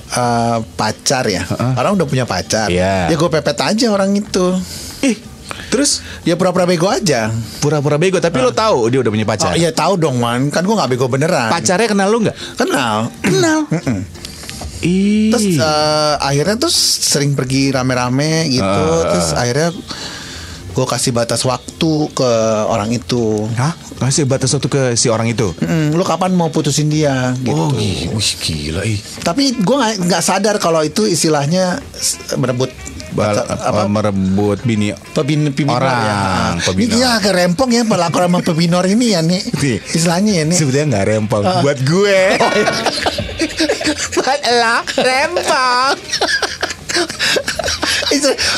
eh, 0.08 0.58
pacar 0.72 1.24
ya, 1.24 1.42
orang 1.74 1.94
udah 1.94 2.04
punya 2.04 2.22
pacar. 2.22 2.68
Iya. 2.68 3.08
Ya 3.08 3.14
gue 3.14 3.28
pepet 3.28 3.58
aja 3.58 3.86
orang 3.88 4.12
itu. 4.12 4.54
ih 5.02 5.18
terus 5.68 6.00
Ya 6.22 6.32
pura-pura 6.32 6.64
bego 6.64 6.86
aja. 6.86 7.28
pura-pura 7.58 7.96
bego 7.96 8.16
tapi 8.16 8.38
lo 8.38 8.52
tahu 8.52 8.88
dia 8.88 9.00
udah 9.00 9.10
punya 9.10 9.24
Oh 9.24 9.30
pacar 9.30 9.52
iya 9.54 9.68
tahu 9.68 9.96
dong 9.96 10.16
man, 10.16 10.48
kan 10.48 10.62
gue 10.62 10.72
nggak 10.72 10.88
bego 10.88 11.06
beneran. 11.06 11.48
pacarnya 11.48 11.88
kenal 11.88 12.08
lu 12.08 12.22
nggak 12.22 12.36
Kenal. 12.54 13.10
kenal 13.26 13.58
Ih. 14.82 15.30
Terus 15.30 15.46
eh, 15.56 16.14
akhirnya 16.18 16.56
terus 16.58 16.76
sering 17.02 17.32
pergi 17.32 17.70
rame-rame 17.70 18.50
gitu. 18.50 18.62
Ah. 18.66 19.08
Terus 19.08 19.28
akhirnya 19.32 19.70
gue 20.72 20.86
kasih 20.88 21.12
batas 21.12 21.44
waktu 21.44 21.92
ke 22.10 22.30
orang 22.64 22.90
itu. 22.90 23.44
Hah? 23.54 23.76
Kasih 24.00 24.24
batas 24.24 24.50
waktu 24.50 24.66
ke 24.66 24.82
si 24.94 25.06
orang 25.06 25.28
itu? 25.28 25.52
Mm, 25.60 25.94
lu 25.94 26.02
kapan 26.02 26.32
mau 26.32 26.48
putusin 26.48 26.88
dia? 26.88 27.36
Gitu. 27.38 27.54
Oh, 27.54 27.70
gi- 27.70 28.08
wih, 28.08 28.30
gila 28.40 28.82
ih. 28.82 28.98
Tapi 29.20 29.54
gue 29.54 29.76
nggak 29.76 30.22
sadar 30.24 30.56
kalau 30.56 30.80
itu 30.80 31.04
istilahnya 31.04 31.78
merebut 32.34 32.72
Bal- 33.12 33.44
apa, 33.44 33.84
merebut 33.84 34.64
bini 34.64 34.88
pebin 35.12 35.52
pebinor 35.52 35.76
Orang, 35.76 36.56
ya. 36.56 36.64
pebinor. 36.64 36.96
Ini 36.96 37.04
agak 37.04 37.32
rempong 37.36 37.68
ya 37.68 37.84
pelakor 37.84 38.24
sama 38.24 38.40
pebinor 38.40 38.88
ini 38.88 39.12
ya 39.12 39.20
nih. 39.20 39.42
Istilahnya 39.84 40.32
ya 40.32 40.44
nih. 40.48 40.56
Sebetulnya 40.56 40.86
nggak 40.96 41.06
rempong 41.12 41.44
buat 41.60 41.78
gue. 41.84 42.20
buat 42.32 43.11
lo 44.40 45.02
rempong. 45.02 45.98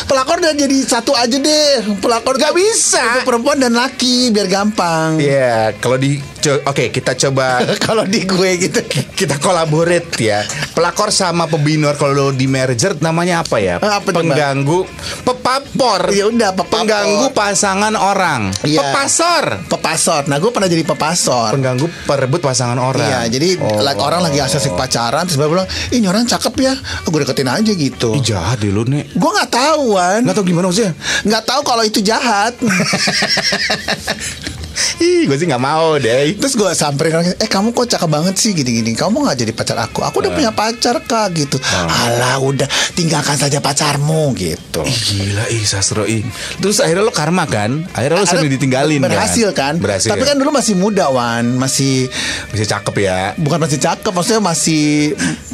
Pelakor 0.04 0.38
udah 0.38 0.54
jadi 0.54 0.76
satu 0.82 1.12
aja 1.12 1.36
deh. 1.36 1.98
Pelakor 1.98 2.34
Gak 2.34 2.52
bisa. 2.52 3.00
Itu 3.00 3.20
perempuan 3.24 3.56
dan 3.56 3.72
laki 3.72 4.28
biar 4.28 4.46
gampang. 4.46 5.16
Iya, 5.16 5.72
kalau 5.78 5.96
di 5.96 6.18
oke 6.44 6.92
kita 6.92 7.16
coba 7.16 7.62
kalau 7.86 8.04
di 8.04 8.26
gue 8.26 8.50
gitu. 8.60 8.80
kita 9.14 9.38
kolaborate 9.38 10.12
ya. 10.18 10.44
Pelakor 10.74 11.08
sama 11.08 11.46
pebinor 11.46 11.94
kalau 11.94 12.30
di 12.30 12.44
merger 12.44 12.98
namanya 13.00 13.40
apa 13.40 13.56
ya? 13.62 13.78
Apa 13.78 14.10
coba? 14.10 14.20
Pengganggu 14.20 14.78
pepapor. 15.24 16.12
Ya 16.12 16.28
udah, 16.28 16.50
pepapor. 16.52 16.84
Pengganggu 16.84 17.26
pasangan 17.32 17.94
orang. 17.94 18.52
Iya. 18.62 18.82
Pepasor. 18.82 19.44
Pepasor. 19.70 20.22
Nah 20.28 20.36
gue 20.36 20.50
pernah 20.50 20.68
jadi 20.68 20.84
pepasor. 20.84 21.54
Pengganggu 21.54 21.86
perebut 22.04 22.44
pasangan 22.44 22.76
orang. 22.76 23.06
Iya, 23.08 23.20
jadi 23.30 23.48
Oh. 23.54 23.80
like, 23.80 23.96
orang 23.96 24.20
lagi 24.20 24.42
asik 24.42 24.74
pacaran 24.74 25.24
terus 25.24 25.38
bilang, 25.40 25.64
"Ih, 25.88 26.02
ini 26.02 26.10
orang 26.10 26.26
cakep 26.26 26.54
ya." 26.60 26.74
Gue 27.06 27.22
deketin 27.22 27.48
aja 27.48 27.72
gitu. 27.72 28.12
Ih, 28.18 28.20
jahat 28.20 28.60
deh 28.60 28.68
lu 28.68 28.84
nih. 28.84 29.08
Gue 29.14 29.30
nggak 29.44 29.52
tahu, 29.60 30.00
Wan. 30.00 30.24
Nggak 30.24 30.36
tahu 30.40 30.46
gimana 30.48 30.72
maksudnya? 30.72 30.96
Nggak 31.28 31.44
tahu 31.44 31.60
kalau 31.68 31.84
itu 31.84 32.00
jahat. 32.00 32.56
Ih, 35.00 35.26
gue 35.26 35.36
sih 35.38 35.46
nggak 35.46 35.62
mau 35.62 35.96
deh. 35.96 36.34
Terus 36.38 36.54
gue 36.54 36.70
samperin 36.74 37.14
orang, 37.20 37.26
eh 37.38 37.48
kamu 37.48 37.70
kok 37.72 37.86
cakep 37.94 38.08
banget 38.10 38.34
sih 38.36 38.50
gini-gini. 38.52 38.94
Kamu 38.94 39.24
nggak 39.24 39.36
jadi 39.46 39.52
pacar 39.54 39.78
aku? 39.80 40.02
Aku 40.02 40.20
udah 40.22 40.32
punya 40.34 40.50
pacar 40.50 41.02
kak 41.06 41.34
gitu. 41.34 41.56
Alah 41.72 42.38
udah 42.42 42.66
tinggalkan 42.94 43.38
saja 43.38 43.58
pacarmu 43.58 44.34
gitu. 44.34 44.82
Ih, 44.82 44.98
gila 45.10 45.44
ih 45.50 45.64
sastro 45.64 46.04
ih. 46.04 46.26
Terus 46.58 46.82
akhirnya 46.82 47.06
lo 47.06 47.14
karma 47.14 47.46
kan? 47.46 47.86
Akhirnya 47.94 48.22
lo 48.22 48.26
sering 48.26 48.50
ditinggalin 48.50 49.00
Berhasil 49.04 49.48
kan? 49.54 49.78
Berhasil. 49.78 50.10
Tapi 50.10 50.22
kan 50.26 50.36
dulu 50.36 50.50
masih 50.54 50.74
muda 50.74 51.08
Wan, 51.10 51.56
masih 51.56 52.08
masih 52.50 52.66
cakep 52.66 52.94
ya. 53.04 53.20
bukan 53.38 53.58
masih 53.60 53.78
cakep, 53.80 54.12
maksudnya 54.14 54.42
masih 54.42 55.12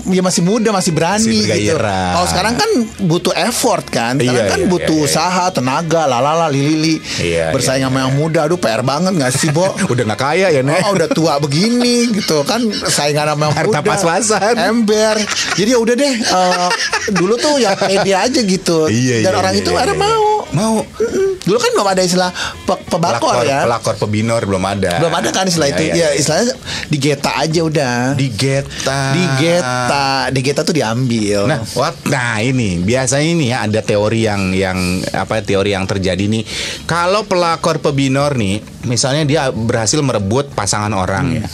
ya 0.09 0.23
masih 0.25 0.43
muda, 0.45 0.73
masih 0.73 0.93
berani 0.93 1.45
Masih 1.45 1.71
gitu. 1.71 1.77
Kalau 1.81 2.27
sekarang 2.29 2.55
kan 2.57 2.71
butuh 3.05 3.35
effort 3.37 3.85
kan, 3.89 4.17
sekarang 4.17 4.47
Iya, 4.47 4.53
kan 4.53 4.61
iya, 4.65 4.69
butuh 4.71 4.97
iya, 4.97 5.07
iya. 5.07 5.11
usaha, 5.11 5.45
tenaga, 5.53 6.03
lalala, 6.09 6.47
lili, 6.49 6.99
Iya, 7.21 7.53
bersaing 7.55 7.83
iya, 7.85 7.89
sama 7.91 8.07
yang 8.09 8.15
muda, 8.17 8.47
aduh 8.47 8.59
PR 8.61 8.83
banget 8.83 9.10
nggak 9.13 9.33
sih, 9.35 9.49
Bo? 9.51 9.71
Udah 9.93 10.05
nggak 10.07 10.21
kaya 10.21 10.49
ya, 10.51 10.63
Nek? 10.63 10.87
Oh, 10.87 10.97
udah 10.97 11.09
tua 11.11 11.37
begini 11.43 12.11
gitu 12.15 12.43
kan 12.47 12.63
saingan 12.89 13.27
sama 13.31 13.51
yang 13.51 13.55
Harta 13.55 13.81
pas-pasan. 13.83 14.55
Ember. 14.57 15.17
Jadi 15.59 15.71
ya 15.75 15.79
udah 15.79 15.95
deh 15.95 16.15
eh, 16.15 16.69
dulu 17.13 17.35
tuh 17.37 17.59
ya 17.59 17.75
pede 17.77 18.13
aja 18.15 18.41
gitu. 18.41 18.87
Iya, 18.89 19.27
Dan 19.27 19.33
iya, 19.35 19.39
orang 19.39 19.55
iya, 19.55 19.63
itu 19.63 19.71
iya, 19.75 19.83
ada 19.85 19.95
iya. 19.95 20.01
mau. 20.01 20.30
Mau. 20.51 20.83
Mm-mm. 20.83 21.29
Dulu 21.41 21.57
kan 21.57 21.71
belum 21.73 21.89
ada 21.89 22.03
istilah 22.03 22.31
pe- 22.63 22.83
pebakor 22.87 23.43
ya. 23.43 23.65
pelakor 23.65 23.95
pebinor 23.97 24.43
belum 24.43 24.61
ada. 24.61 24.99
Belum 24.99 25.11
ada 25.11 25.29
kan 25.31 25.45
istilah 25.45 25.67
Iya, 25.67 25.75
itu. 25.75 25.83
iya, 25.85 25.93
ya 25.93 25.97
iya. 25.97 26.09
istilahnya 26.15 26.55
digeta 26.87 27.31
aja 27.35 27.61
udah. 27.63 27.97
di 28.15 28.29
geta. 28.29 29.01
Digeta, 29.13 30.07
digeta 30.29 30.61
tuh 30.61 30.73
diambil. 30.73 31.47
Nah, 31.47 31.63
what? 31.73 31.95
Nah, 32.05 32.39
ini 32.39 32.79
biasanya 32.79 33.29
ini 33.29 33.45
ya 33.49 33.65
ada 33.65 33.81
teori 33.81 34.21
yang 34.23 34.51
yang 34.51 34.79
apa 35.11 35.41
teori 35.41 35.71
yang 35.71 35.85
terjadi 35.85 36.21
nih. 36.23 36.43
Kalau 36.85 37.25
pelakor 37.25 37.79
pebinor 37.79 38.35
nih, 38.35 38.59
misalnya 38.85 39.23
dia 39.25 39.41
berhasil 39.49 39.99
merebut 40.01 40.51
pasangan 40.51 40.91
orang 40.91 41.41
ya. 41.41 41.45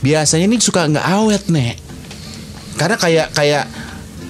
Biasanya 0.00 0.44
ini 0.44 0.56
suka 0.58 0.86
nggak 0.86 1.06
awet, 1.06 1.44
Nek. 1.48 1.76
Karena 2.76 2.96
kayak 2.96 3.32
kayak 3.32 3.64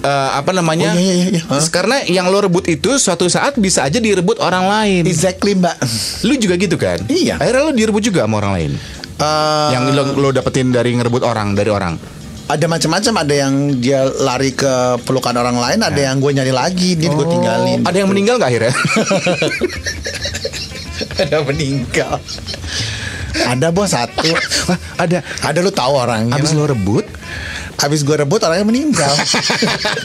eh, 0.07 0.29
apa 0.33 0.51
namanya? 0.51 0.89
Oh, 0.89 0.97
iya, 0.97 1.13
iya, 1.13 1.25
iya. 1.29 1.41
Hah? 1.45 1.59
Karena 1.67 1.99
yang 2.03 2.27
lo 2.27 2.39
rebut 2.39 2.63
itu 2.65 2.95
suatu 2.95 3.27
saat 3.27 3.55
bisa 3.57 3.83
aja 3.83 3.99
direbut 3.99 4.39
orang 4.39 4.65
lain. 4.65 5.03
Exactly 5.03 5.51
mbak. 5.53 5.75
Lu 6.23 6.33
juga 6.35 6.55
gitu 6.55 6.75
kan? 6.75 7.03
Iya. 7.05 7.35
Akhirnya 7.35 7.61
lo 7.61 7.71
direbut 7.71 7.99
juga 8.01 8.23
sama 8.23 8.39
orang 8.39 8.53
lain. 8.53 8.71
Eh, 9.17 9.69
yang 9.71 9.83
lo, 9.89 10.15
lo 10.15 10.29
dapetin 10.29 10.69
dari 10.69 10.93
ngerebut 10.93 11.21
orang 11.21 11.51
dari 11.51 11.67
orang. 11.67 11.99
ada 12.47 12.63
macam-macam 12.63 13.13
ada 13.19 13.35
yang 13.35 13.53
dia 13.75 14.07
lari 14.07 14.55
ke 14.55 14.71
pelukan 15.03 15.35
orang 15.35 15.59
lain 15.59 15.83
ada 15.83 15.99
yang 15.99 16.15
gue 16.15 16.31
nyari 16.31 16.55
lagi 16.55 16.95
dia 16.95 17.11
gue 17.11 17.27
tinggalin 17.27 17.83
Oh, 17.83 17.89
Ada 17.91 17.97
yang 17.99 18.07
meninggal 18.07 18.39
nggak 18.39 18.47
akhirnya? 18.47 18.73
ada 21.21 21.37
meninggal 21.43 22.11
ada 23.51 23.67
bos 23.69 23.91
satu 23.91 24.31
ada. 24.95 25.21
ada 25.43 25.59
lu 25.59 25.69
tahu 25.69 25.93
orangnya 25.93 26.35
Abis 26.35 26.53
lo 26.53 26.65
rebut, 26.65 27.03
Habis 27.77 28.01
gue 28.01 28.17
rebut 28.17 28.41
orangnya 28.41 28.65
meninggal. 28.65 29.13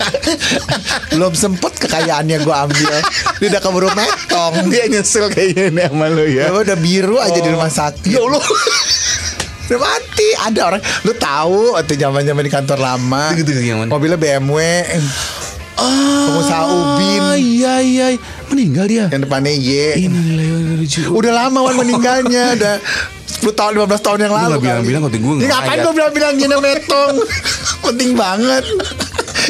Belum 1.13 1.33
sempet 1.33 1.73
kekayaannya 1.81 2.45
gue 2.45 2.55
ambil. 2.55 2.93
Dia 3.41 3.47
udah 3.49 3.61
keburu 3.65 3.89
metong. 3.97 4.55
Dia 4.73 4.93
nyesel 4.93 5.33
kayaknya 5.33 5.73
nih 5.73 5.85
sama 5.89 6.07
lo 6.13 6.25
ya. 6.29 6.53
Dia 6.53 6.61
udah 6.69 6.77
biru 6.77 7.17
aja 7.17 7.39
di 7.41 7.49
rumah 7.49 7.73
sakit. 7.73 8.13
Ya 8.13 8.21
Allah. 8.21 8.45
Udah 9.63 9.79
mati. 9.79 10.29
Ada 10.37 10.61
orang. 10.69 10.83
Lu 11.07 11.17
tahu 11.17 11.73
Waktu 11.79 11.97
zaman 11.97 12.29
zaman 12.29 12.45
di 12.45 12.53
kantor 12.53 12.77
lama 12.83 13.33
Gitu, 13.33 13.57
gitu? 13.57 13.89
Mobilnya 13.89 14.21
BMW 14.21 14.59
Pengusaha 15.73 16.65
Ubin. 16.69 17.23
Ah, 17.25 17.37
iya 17.41 17.75
iya. 17.81 18.07
Meninggal 18.53 18.85
dia. 18.85 19.05
Yang 19.09 19.25
depannya 19.25 19.53
Y. 19.57 19.73
Udah 21.09 21.33
lama 21.33 21.65
Wan 21.65 21.81
meninggalnya. 21.81 22.53
Udah 22.53 22.77
10 23.43 23.59
tahun 23.59 23.73
15 23.75 24.07
tahun 24.07 24.19
yang 24.23 24.31
Lu 24.31 24.39
lalu 24.39 24.47
nggak 24.47 24.63
bilang-bilang 24.63 25.03
waktu 25.03 25.19
gue 25.19 25.35
Ya 25.43 25.47
ngapain 25.51 25.79
gue 25.83 25.95
bilang-bilang 25.99 26.33
gini 26.39 26.57
metong? 26.63 27.15
Penting 27.91 28.11
banget. 28.15 28.63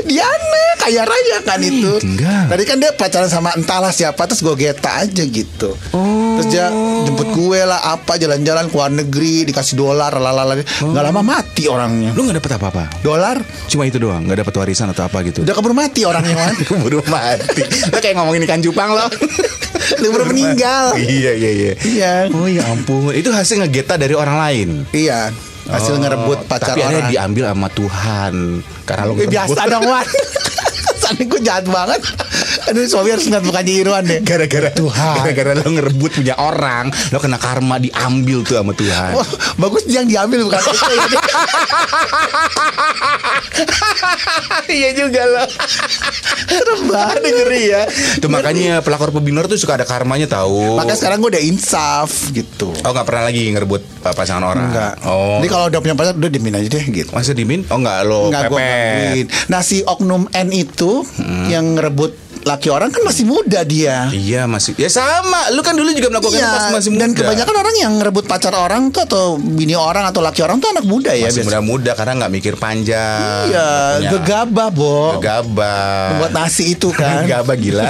Diana 0.08 0.64
kaya 0.80 1.04
raya 1.04 1.38
kan 1.44 1.60
itu. 1.60 1.92
Enggak. 2.00 2.48
Tadi 2.48 2.62
kan 2.64 2.76
dia 2.80 2.90
pacaran 2.96 3.28
sama 3.28 3.52
entahlah 3.52 3.92
siapa 3.92 4.24
Terus 4.24 4.40
gue 4.40 4.54
geta 4.56 5.04
aja 5.04 5.22
gitu. 5.28 5.76
Terus 5.76 6.11
dia 6.44 6.66
jemput 7.02 7.28
gue 7.28 7.60
lah 7.60 7.92
Apa 7.92 8.14
jalan-jalan 8.14 8.66
ke 8.66 8.74
luar 8.74 8.90
negeri 8.90 9.44
Dikasih 9.44 9.74
dolar 9.74 10.10
lalala 10.10 10.58
Gak 10.58 11.02
lama 11.02 11.20
mati 11.20 11.64
orangnya. 11.64 12.12
Lu 12.12 12.22
nggak 12.22 12.38
dapet 12.38 12.52
apa-apa. 12.54 12.84
Dolar? 13.00 13.38
Cuma 13.66 13.84
itu 13.84 13.96
doang, 13.96 14.22
nggak 14.22 14.42
dapet 14.42 14.54
warisan 14.54 14.88
atau 14.88 15.02
apa 15.02 15.22
gitu. 15.22 15.42
Udah 15.42 15.52
keburu 15.52 15.72
mati 15.72 16.02
orangnya 16.02 16.34
Wan 16.34 16.54
keburu 16.60 17.00
mati. 17.06 17.62
Lo 17.88 17.98
kayak 17.98 18.14
ngomongin 18.14 18.42
ikan 18.44 18.60
cupang 18.60 18.90
lo. 18.90 19.06
Udah 19.98 20.08
keburu 20.08 20.24
meninggal. 20.26 20.94
Iya 20.94 21.32
iya 21.34 21.50
iya. 21.50 21.72
Iya. 21.78 22.12
Oh 22.30 22.46
ya 22.46 22.62
ampun, 22.66 23.10
itu 23.10 23.28
hasil 23.28 23.58
ngegeta 23.58 23.96
dari 23.96 24.12
orang 24.12 24.36
lain. 24.38 24.68
Iya. 24.90 25.32
Hasil 25.64 25.94
Oh, 25.94 26.00
ngerebut 26.00 26.38
pacar 26.44 26.74
tapi 26.74 26.82
orang. 26.82 27.08
diambil 27.08 27.44
sama 27.48 27.68
Tuhan. 27.70 28.34
Karena 28.82 29.02
lo 29.04 29.12
Eh, 29.14 29.26
biasa 29.26 29.60
dong 29.66 29.84
Wan. 29.84 30.06
Sana 31.00 31.22
gue 31.22 31.40
jahat 31.40 31.64
banget 31.64 32.00
Aduh 32.72 32.88
suami 32.88 33.12
harus 33.12 33.28
ngeliat 33.28 33.44
mukanya 33.44 33.72
Irwan 33.76 34.02
deh. 34.08 34.20
Gara-gara 34.24 34.72
Tuhan. 34.72 35.16
gara-gara 35.20 35.52
lo 35.60 35.68
ngerebut 35.68 36.10
punya 36.16 36.34
orang 36.40 36.88
lo 36.88 37.20
kena 37.20 37.36
karma 37.36 37.76
diambil 37.76 38.40
tuh 38.48 38.56
sama 38.56 38.72
Tuhan. 38.72 39.12
Wah, 39.12 39.28
bagus 39.60 39.84
yang 39.92 40.08
diambil 40.08 40.48
bukan 40.48 40.56
itu 40.56 40.72
ya. 40.72 41.20
iya 44.72 44.90
juga 44.96 45.20
lo. 45.28 45.44
Banget 46.88 47.20
ngeri 47.28 47.62
ya. 47.68 47.82
Tuh 48.24 48.32
makanya 48.32 48.80
pelakor 48.80 49.12
pebinor 49.12 49.52
tuh 49.52 49.60
suka 49.60 49.76
ada 49.76 49.84
karmanya 49.84 50.24
tahu. 50.24 50.80
Makanya 50.80 50.96
sekarang 50.96 51.20
gue 51.20 51.30
udah 51.36 51.44
insaf 51.44 52.32
gitu. 52.32 52.72
Oh 52.88 52.90
nggak 52.96 53.04
pernah 53.04 53.28
lagi 53.28 53.52
ngerebut 53.52 53.84
uh, 54.00 54.14
pasangan 54.16 54.48
orang. 54.48 54.72
Enggak 54.72 54.92
oh. 55.04 55.44
Jadi 55.44 55.48
kalau 55.52 55.66
udah 55.68 55.80
punya 55.84 55.92
pacar 55.92 56.14
Udah 56.16 56.30
dimin 56.32 56.56
aja 56.56 56.68
deh 56.72 56.84
gitu. 56.88 57.10
Masa 57.12 57.36
dimin? 57.36 57.68
Oh 57.68 57.76
nggak 57.76 57.98
lo 58.08 58.32
Enggak 58.32 58.48
gue 58.48 58.56
pepet. 58.56 59.26
Nah 59.52 59.60
si 59.60 59.84
oknum 59.84 60.24
N 60.32 60.48
itu 60.54 61.04
Yang 61.52 61.66
ngerebut 61.76 62.12
laki 62.42 62.68
orang 62.68 62.88
kan 62.88 63.02
masih 63.02 63.22
muda 63.22 63.62
dia. 63.62 64.06
Iya 64.08 64.44
masih 64.44 64.74
ya 64.74 64.86
sama. 64.86 65.50
Lu 65.50 65.60
kan 65.60 65.72
dulu 65.72 65.90
juga 65.90 66.08
melakukan 66.08 66.38
pas 66.38 66.68
masih 66.70 66.90
muda. 66.90 66.98
Iya, 66.98 67.04
dan 67.04 67.10
kebanyakan 67.14 67.54
orang 67.56 67.74
yang 67.76 67.92
ngerebut 67.96 68.24
pacar 68.24 68.52
orang 68.52 68.90
tuh 68.90 69.02
atau 69.02 69.24
bini 69.36 69.72
orang 69.72 70.04
atau 70.04 70.18
laki 70.18 70.40
orang 70.40 70.58
tuh 70.58 70.70
anak 70.70 70.82
muda 70.82 71.10
ya 71.10 71.26
masih 71.26 71.44
muda-muda 71.44 71.92
karena 71.92 72.12
nggak 72.18 72.32
mikir 72.32 72.54
panjang. 72.56 73.46
Iya, 73.46 73.68
nggak 73.98 74.10
punya- 74.10 74.12
gegabah, 74.12 74.68
Bo. 74.70 74.98
gegabah. 75.16 76.06
Buat 76.18 76.32
nasi 76.32 76.64
itu 76.70 76.90
kan. 76.90 77.22
Gegabah 77.24 77.56
gila. 77.56 77.88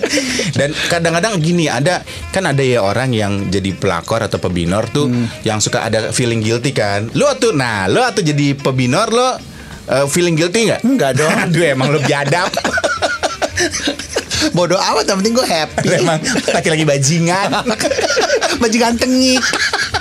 Dan 0.58 0.70
kadang-kadang 0.88 1.38
gini 1.38 1.66
ada 1.66 2.00
kan 2.30 2.44
ada 2.44 2.60
ya 2.60 2.80
orang 2.80 3.10
yang 3.10 3.32
jadi 3.46 3.72
pelakor 3.72 4.20
atau 4.20 4.38
pebinor 4.38 4.86
tuh 4.88 5.06
Hmm. 5.08 5.24
yang 5.42 5.58
suka 5.58 5.82
ada 5.82 6.10
feeling 6.10 6.38
guilty 6.38 6.70
kan. 6.70 7.08
Lu 7.12 7.26
tuh 7.36 7.50
nah 7.50 7.86
lu 7.86 7.98
atau 7.98 8.20
jadi 8.20 8.52
pebinor 8.54 9.08
lo 9.08 9.28
uh, 9.88 10.06
feeling 10.06 10.34
guilty 10.34 10.68
nggak? 10.68 10.80
Enggak 10.82 11.16
dong. 11.16 11.32
aduh 11.44 11.64
emang 11.64 11.88
lu 11.88 12.00
biadab 12.00 12.48
Bodoh 14.54 14.78
amat 14.78 15.04
yang 15.10 15.18
penting 15.22 15.34
gue 15.34 15.46
happy. 15.46 15.88
Emang 15.98 16.18
laki-laki 16.54 16.84
bajingan. 16.86 17.50
Bajingan 18.62 18.94
tengik. 18.98 19.42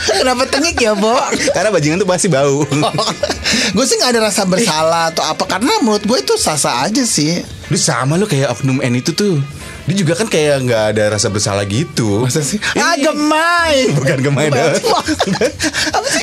Kenapa 0.08 0.46
tengik 0.50 0.78
ya, 0.78 0.98
Bo? 0.98 1.14
karena 1.54 1.70
bajingan 1.70 2.02
tuh 2.02 2.10
pasti 2.10 2.26
bau. 2.32 2.64
Gue 3.76 3.86
sih 3.86 4.00
nggak 4.00 4.18
ada 4.18 4.22
rasa 4.32 4.48
bersalah 4.48 5.12
atau 5.14 5.22
apa 5.22 5.44
karena 5.46 5.78
menurut 5.84 6.04
gue 6.08 6.18
itu 6.18 6.34
sah-sah 6.40 6.88
aja 6.88 7.04
sih. 7.04 7.44
Lu 7.70 7.78
sama 7.78 8.16
lu 8.16 8.26
kayak 8.26 8.56
oknum 8.56 8.80
N 8.80 8.98
itu 8.98 9.12
tuh 9.12 9.38
Dia 9.88 9.96
juga 9.96 10.14
kan 10.20 10.28
kayak 10.28 10.68
nggak 10.68 10.84
ada 10.92 11.04
rasa 11.16 11.32
bersalah 11.32 11.64
gitu. 11.64 12.28
Masa 12.28 12.44
sih? 12.44 12.60
Ah 12.76 13.00
gemai. 13.00 13.88
Bukan 13.98 14.20
gemai 14.20 14.52
dong 14.52 14.76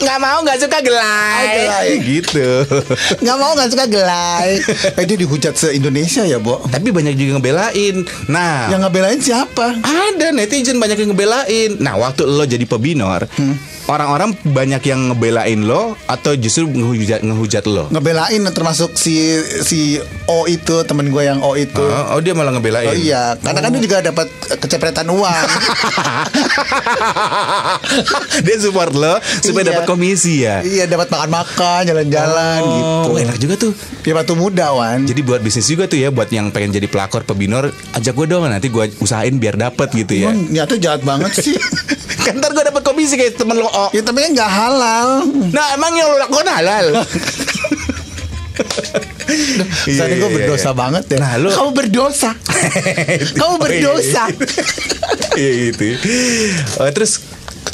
Nggak 0.04 0.18
mau 0.20 0.38
nggak 0.44 0.58
suka 0.60 0.78
gelai. 0.84 1.40
Oh, 1.40 1.56
gelai. 1.56 1.88
Gitu. 2.14 2.48
Nggak 3.24 3.36
mau 3.40 3.52
nggak 3.56 3.70
suka 3.72 3.86
gelai. 3.88 4.50
Eh 5.00 5.04
dia 5.08 5.16
dihujat 5.16 5.56
se-Indonesia 5.56 6.22
ya 6.28 6.36
Bo? 6.36 6.60
Tapi 6.68 6.92
banyak 6.92 7.16
juga 7.16 7.40
ngebelain. 7.40 8.04
Nah. 8.28 8.68
Yang 8.68 8.80
ngebelain 8.84 9.20
siapa? 9.24 9.80
Ada 9.80 10.30
netizen 10.36 10.76
banyak 10.76 11.00
yang 11.00 11.16
ngebelain. 11.16 11.80
Nah 11.80 11.96
waktu 11.96 12.28
lo 12.28 12.44
jadi 12.44 12.68
pebinor 12.68 13.24
Orang-orang 13.84 14.32
banyak 14.42 14.80
yang 14.80 15.12
ngebelain 15.12 15.60
lo 15.60 15.92
Atau 16.08 16.32
justru 16.34 16.64
ngehujat, 16.64 17.20
ngehujat 17.20 17.64
lo 17.68 17.92
Ngebelain 17.92 18.40
termasuk 18.48 18.96
si 18.96 19.36
si 19.60 20.00
O 20.24 20.48
itu 20.48 20.80
temen 20.84 21.08
gue 21.08 21.20
yang 21.20 21.44
O 21.44 21.52
itu 21.52 21.84
Oh, 21.84 22.16
oh, 22.16 22.18
dia 22.20 22.32
malah 22.32 22.56
ngebelain 22.56 22.88
Oh 22.88 22.96
iya, 22.96 23.36
karena 23.36 23.60
kan 23.60 23.70
dia 23.70 23.82
juga 23.82 23.96
dapat 24.00 24.26
kecepretan 24.56 25.06
uang. 25.06 25.24
Dia 28.44 28.56
support 28.58 28.92
lo 28.92 29.16
Supaya 29.40 29.62
Iya. 29.64 29.68
dapat 29.72 29.84
komisi 29.84 30.42
ya 30.42 30.60
iya, 30.60 30.84
dapat 30.84 31.08
makan-makan, 31.08 31.80
jalan-jalan 31.84 32.58
gitu. 32.60 33.08
Oh, 33.08 33.16
enak 33.16 33.36
juga 33.36 33.54
tuh 33.58 33.72
Dia 34.00 34.12
batu 34.12 34.32
muda, 34.32 34.72
Wan. 34.72 35.04
Jadi 35.04 35.20
buat 35.20 35.40
bisnis 35.40 35.66
juga 35.66 35.84
tuh 35.84 35.96
ya 35.96 36.08
buat 36.08 36.28
yang 36.28 36.48
pengen 36.48 36.72
jadi 36.72 36.86
pelakor 36.88 37.24
pebinor 37.24 37.70
ajak 37.92 38.12
gue 38.14 38.26
dong 38.26 38.44
nanti 38.44 38.68
gue 38.68 38.84
usahain 38.98 39.32
biar 39.34 39.56
dapet 39.56 39.88
gitu 39.92 40.12
ya. 40.14 40.30
Emang 40.30 40.50
nyata 40.50 40.74
jahat 40.76 41.00
banget 41.02 41.30
sih. 41.34 41.54
kan 42.26 42.34
ntar 42.40 42.50
gue 42.56 42.64
dapet 42.64 42.82
komisi 42.82 43.14
kayak 43.20 43.36
temen 43.36 43.60
lo. 43.60 43.68
Oh. 43.68 43.88
ya 43.92 44.00
tapi 44.00 44.24
kan 44.24 44.30
nggak 44.32 44.50
halal. 44.50 45.08
Nah 45.52 45.66
emang 45.76 45.92
yang 45.92 46.08
lo 46.08 46.16
lakukan 46.20 46.48
halal. 46.48 46.86
Iya, 49.84 50.06
Tadi 50.06 50.14
gue 50.20 50.30
iya, 50.30 50.36
berdosa 50.38 50.70
iya. 50.70 50.78
banget 50.78 51.04
ya. 51.10 51.18
Nah, 51.18 51.32
lu- 51.42 51.50
Kamu 51.50 51.70
berdosa. 51.74 52.30
Kamu 53.40 53.54
berdosa. 53.58 54.30
Iya 55.34 55.50
itu. 55.74 55.98
Oh, 56.78 56.86
terus 56.94 57.18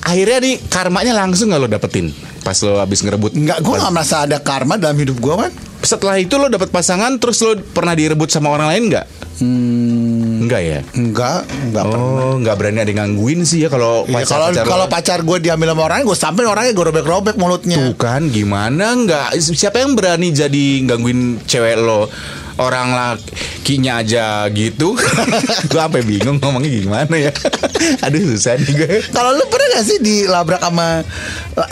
akhirnya 0.01 0.41
nih 0.41 0.57
karmanya 0.73 1.13
langsung 1.13 1.53
nggak 1.53 1.61
lo 1.61 1.69
dapetin 1.69 2.15
pas 2.41 2.57
lo 2.65 2.81
habis 2.81 3.05
ngerebut. 3.05 3.37
Enggak, 3.37 3.61
gue 3.61 3.77
nggak 3.77 3.93
merasa 3.93 4.25
ada 4.25 4.41
karma 4.41 4.81
dalam 4.81 4.97
hidup 4.97 5.21
gue, 5.21 5.35
Wan. 5.37 5.53
Setelah 5.81 6.17
itu 6.17 6.37
lo 6.37 6.47
dapet 6.47 6.69
pasangan 6.69 7.17
terus 7.17 7.41
lo 7.41 7.57
pernah 7.57 7.93
direbut 7.93 8.29
sama 8.29 8.49
orang 8.49 8.69
lain 8.69 8.83
nggak? 8.89 9.07
Hmm, 9.41 10.45
Enggak 10.45 10.61
ya. 10.61 10.81
enggak, 10.93 11.41
enggak 11.49 11.85
pernah. 11.87 12.09
Oh, 12.23 12.35
nggak 12.37 12.57
berani 12.57 12.79
ada 12.81 12.93
gangguin 12.93 13.41
sih 13.43 13.65
ya 13.65 13.69
kalau 13.69 14.05
Iya, 14.05 14.21
pacar 14.21 14.29
kalau 14.29 14.47
pacar 14.51 14.65
kalau 14.67 14.87
pacar 14.87 15.19
gue 15.23 15.39
diambil 15.41 15.73
sama 15.73 15.83
orang, 15.83 15.99
gue 16.03 16.13
sampein 16.15 16.45
orangnya 16.45 16.73
gue 16.73 16.85
robek-robek 16.87 17.37
mulutnya. 17.37 17.77
Tuh 17.79 17.95
kan 17.95 18.29
gimana 18.29 18.93
nggak 18.95 19.27
siapa 19.39 19.81
yang 19.81 19.97
berani 19.97 20.29
jadi 20.31 20.65
gangguin 20.85 21.41
cewek 21.43 21.77
lo 21.77 22.13
orang 22.61 22.93
lakinya 22.93 23.99
aja 23.99 24.45
gitu. 24.49 24.93
Gue 25.71 25.81
sampai 25.81 26.05
bingung 26.05 26.37
ngomongnya 26.37 26.71
gimana 26.71 27.15
ya. 27.17 27.33
Aduh 28.05 28.37
susah 28.37 28.61
nih 28.61 28.73
gue 28.77 28.91
Kalau 29.09 29.33
lu 29.33 29.49
pernah 29.49 29.67
gak 29.73 29.85
sih 29.85 29.99
dilabrak 29.99 30.61
sama 30.61 31.01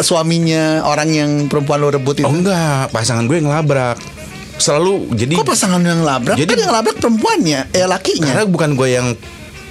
suaminya 0.01 0.83
orang 0.83 1.09
yang 1.13 1.31
perempuan 1.47 1.79
lu 1.79 1.93
rebut 1.93 2.17
itu? 2.17 2.25
oh 2.25 2.33
enggak. 2.33 2.89
Pasangan 2.89 3.29
gue 3.29 3.37
yang 3.37 3.53
labrak 3.53 4.01
selalu 4.57 5.13
jadi 5.15 5.39
Kok 5.39 5.47
pasangan 5.47 5.79
yang 5.79 6.01
labrak? 6.03 6.35
Jadi- 6.35 6.51
kan 6.51 6.59
yang 6.59 6.75
labrak 6.75 6.97
perempuannya, 6.99 7.61
eh 7.71 7.85
lakinya. 7.85 8.33
karena 8.35 8.45
bukan 8.45 8.71
gue 8.75 8.89
yang 8.91 9.07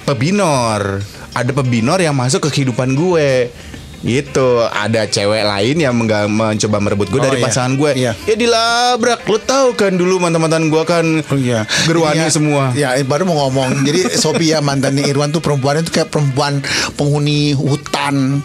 pebinor. 0.04 1.02
Ada 1.30 1.50
pebinor 1.52 1.98
yang 1.98 2.16
masuk 2.16 2.48
ke 2.48 2.62
kehidupan 2.62 2.94
gue 2.94 3.52
itu 4.00 4.48
ada 4.64 5.04
cewek 5.04 5.42
lain 5.42 5.76
yang 5.76 5.90
mengga- 5.92 6.26
mencoba 6.26 6.78
merebut 6.78 7.08
gue 7.08 7.18
Oh, 7.18 7.24
dari 7.24 7.36
iya. 7.36 7.44
pasangan 7.44 7.72
gue 7.74 7.90
Iya. 7.92 8.12
ya 8.20 8.34
dilabrak. 8.34 9.26
Lo 9.26 9.38
tahu 9.38 9.74
kan 9.74 9.90
dulu 9.92 10.18
mantan-mantan 10.18 10.66
gue 10.66 10.82
kan 10.82 11.02
Oh 11.20 11.34
iya. 11.34 11.66
gerwani 11.82 12.20
Iya, 12.20 12.30
semua. 12.30 12.70
Ya 12.72 12.94
baru 13.00 13.26
mau 13.26 13.42
ngomong. 13.44 13.82
Jadi 13.82 14.06
Sophia 14.22 14.58
mantannya 14.60 15.02
Irwan 15.04 15.28
tuh 15.28 15.40
perempuannya 15.40 15.82
tuh 15.82 15.94
kayak 15.94 16.08
perempuan 16.08 16.62
penghuni 16.94 17.52
hutan. 17.52 18.38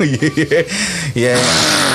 Ya 1.14 1.38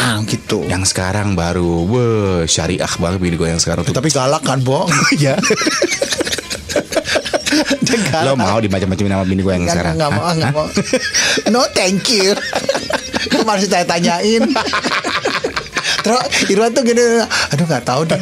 ah, 0.00 0.22
Gitu. 0.22 0.62
Yang 0.64 0.94
sekarang 0.94 1.34
baru. 1.34 1.82
Wah 1.84 2.38
syariah 2.44 2.90
banget 2.94 3.18
bini 3.18 3.34
gue 3.34 3.48
yang 3.48 3.58
sekarang 3.58 3.82
tuh. 3.82 3.90
Tapi 3.90 4.06
galak 4.08 4.42
kan 4.42 4.62
Bo? 4.62 4.86
Ya 5.18 5.34
Enggak. 7.88 8.22
Lo 8.22 8.36
mau 8.36 8.56
dimacam-macamin 8.56 9.10
sama 9.10 9.24
bini 9.24 9.40
gue 9.40 9.50
yang 9.50 9.66
sekarang? 9.66 9.94
nggak 9.96 10.10
mau, 10.12 10.30
nggak 10.30 10.52
mau. 10.52 10.66
No, 11.52 11.64
thank 11.72 12.06
you. 12.06 12.36
Kemarin 13.26 13.66
saya 13.66 13.84
tanyain. 13.84 14.42
Terus 15.98 16.22
Irwan 16.48 16.70
tuh 16.72 16.86
gini, 16.86 17.02
aduh 17.26 17.66
nggak 17.66 17.84
tahu 17.84 18.06
deh. 18.06 18.16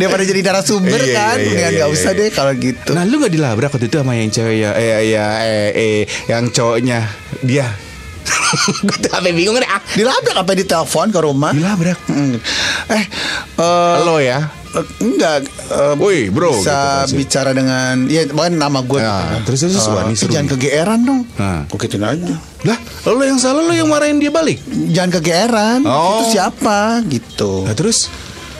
Dia 0.00 0.08
pada 0.08 0.24
jadi 0.24 0.40
narasumber 0.40 0.96
Iya, 0.96 1.12
kan, 1.12 1.36
iya, 1.38 1.44
iya, 1.44 1.52
iya, 1.52 1.68
nggak 1.76 1.88
iya, 1.92 1.94
usah 1.94 2.12
iya. 2.16 2.20
deh 2.24 2.28
kalau 2.32 2.52
gitu. 2.56 2.90
Nah 2.96 3.04
lu 3.04 3.20
gak 3.20 3.32
dilabrak 3.32 3.68
waktu 3.68 3.86
itu 3.92 4.00
sama 4.00 4.16
yang 4.16 4.32
cewek 4.32 4.56
ya 4.64 4.70
Eh 4.72 5.12
ya 5.12 5.26
eh, 5.44 5.70
eh 5.76 6.00
Yang 6.24 6.44
cowoknya 6.56 7.04
Dia 7.44 7.68
Gue 8.88 8.96
tuh 8.96 9.10
sampe 9.12 9.30
bingung 9.36 9.60
deh 9.60 9.68
ah. 9.68 9.84
Dilabrak 9.92 10.36
apa 10.40 10.52
di 10.56 10.64
telepon 10.64 11.12
ke 11.12 11.20
rumah? 11.20 11.52
Dilabrak 11.52 12.00
Hmm. 12.08 12.40
Eh, 12.88 13.04
eh, 13.60 13.94
Lo 14.08 14.16
ya 14.24 14.40
eh, 14.40 14.63
enggak. 14.98 15.38
eh, 15.44 15.94
Woi, 15.96 16.28
bro, 16.28 16.50
Bisa 16.52 16.62
gitu 17.04 17.04
pasti. 17.04 17.16
bicara 17.16 17.50
dengan, 17.50 17.94
ya 18.06 18.26
bahkan 18.28 18.54
nama 18.54 18.80
gue. 18.80 18.98
Ya, 18.98 19.06
gitu 19.06 19.24
kan. 19.24 19.40
terus- 19.44 19.60
terus, 19.62 19.74
Eh, 19.76 19.88
wah, 19.88 20.02
eh, 20.04 20.14
seru 20.14 20.30
jangan 20.30 20.48
kegeeran 20.50 21.00
dong. 21.00 21.20
Nah. 21.34 21.60
Gue 21.66 21.78
gituin 21.80 22.02
aja. 22.02 22.34
Lah 22.64 22.78
lo 23.06 23.20
yang 23.20 23.36
salah 23.36 23.60
lo 23.60 23.70
yang 23.70 23.86
marahin 23.86 24.16
dia 24.16 24.32
balik 24.32 24.56
Jangan 24.66 25.10
kegeeran. 25.14 25.84
Oh. 25.84 26.16
Itu 26.18 26.32
siapa? 26.32 27.04
Gitu. 27.04 27.62
Nah 27.62 27.72
terus 27.72 28.08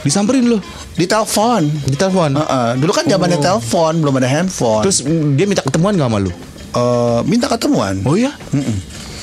Disamperin 0.00 0.44
lo 0.44 0.60
Di 0.92 1.08
telepon. 1.08 1.64
Di 1.82 1.96
telepon 1.96 2.36
Heeh. 2.36 2.68
Dulu 2.76 2.92
kan 2.92 3.04
zamannya 3.04 3.40
telepon, 3.40 4.04
belum 4.04 4.14
ada 4.14 4.28
handphone. 4.28 4.84
Terus 4.84 5.00
mm, 5.00 5.28
dia 5.34 5.46
minta 5.48 5.64
ketemuan 5.64 5.96
gak 5.96 6.04
sama 6.04 6.18
lu? 6.20 6.28
Eh, 6.70 7.20
minta 7.24 7.48
ketemuan. 7.48 8.04
Oh 8.04 8.12
iya? 8.12 8.36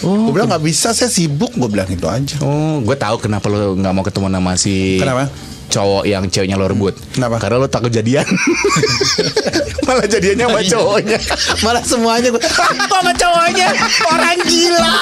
Oh, 0.01 0.17
Gue 0.25 0.33
bilang 0.33 0.49
nggak 0.49 0.65
bisa, 0.65 0.89
saya 0.91 1.13
sibuk. 1.13 1.53
Gue 1.53 1.69
bilang 1.69 1.85
itu 1.85 2.09
aja. 2.09 2.41
Oh, 2.41 2.81
gue 2.81 2.97
tahu 2.97 3.21
kenapa 3.21 3.45
lo 3.45 3.77
nggak 3.77 3.93
mau 3.93 4.01
ketemu 4.01 4.27
sama 4.31 4.51
si 4.57 4.97
Kenapa? 4.97 5.29
Cowok 5.71 6.03
yang 6.03 6.27
ceweknya 6.27 6.59
lo 6.59 6.67
rebut. 6.67 6.93
Kenapa? 7.15 7.39
Karena 7.39 7.63
lo 7.63 7.67
takut 7.71 7.89
jadian. 7.89 8.27
Malah 9.87 10.07
jadiannya 10.11 10.45
sama 10.51 10.61
cowoknya. 10.67 11.17
Malah 11.63 11.83
semuanya 11.85 12.27
gue 12.33 12.41
Kok 12.41 12.71
sama 12.89 13.13
cowoknya 13.13 13.69
Orang 14.09 14.39
gila 14.49 14.93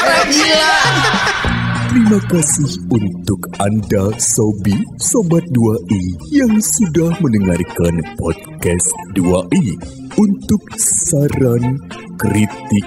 Orang 0.00 0.28
gila 0.30 0.74
Terima 1.90 2.22
kasih 2.30 2.70
untuk 2.86 3.40
Anda 3.58 4.14
Sobi 4.14 4.78
Sobat 5.02 5.42
2i 5.50 6.02
yang 6.30 6.54
sudah 6.62 7.10
mendengarkan 7.18 7.98
podcast 8.14 8.94
2i. 9.18 9.74
Untuk 10.14 10.62
saran, 10.78 11.74
kritik, 12.14 12.86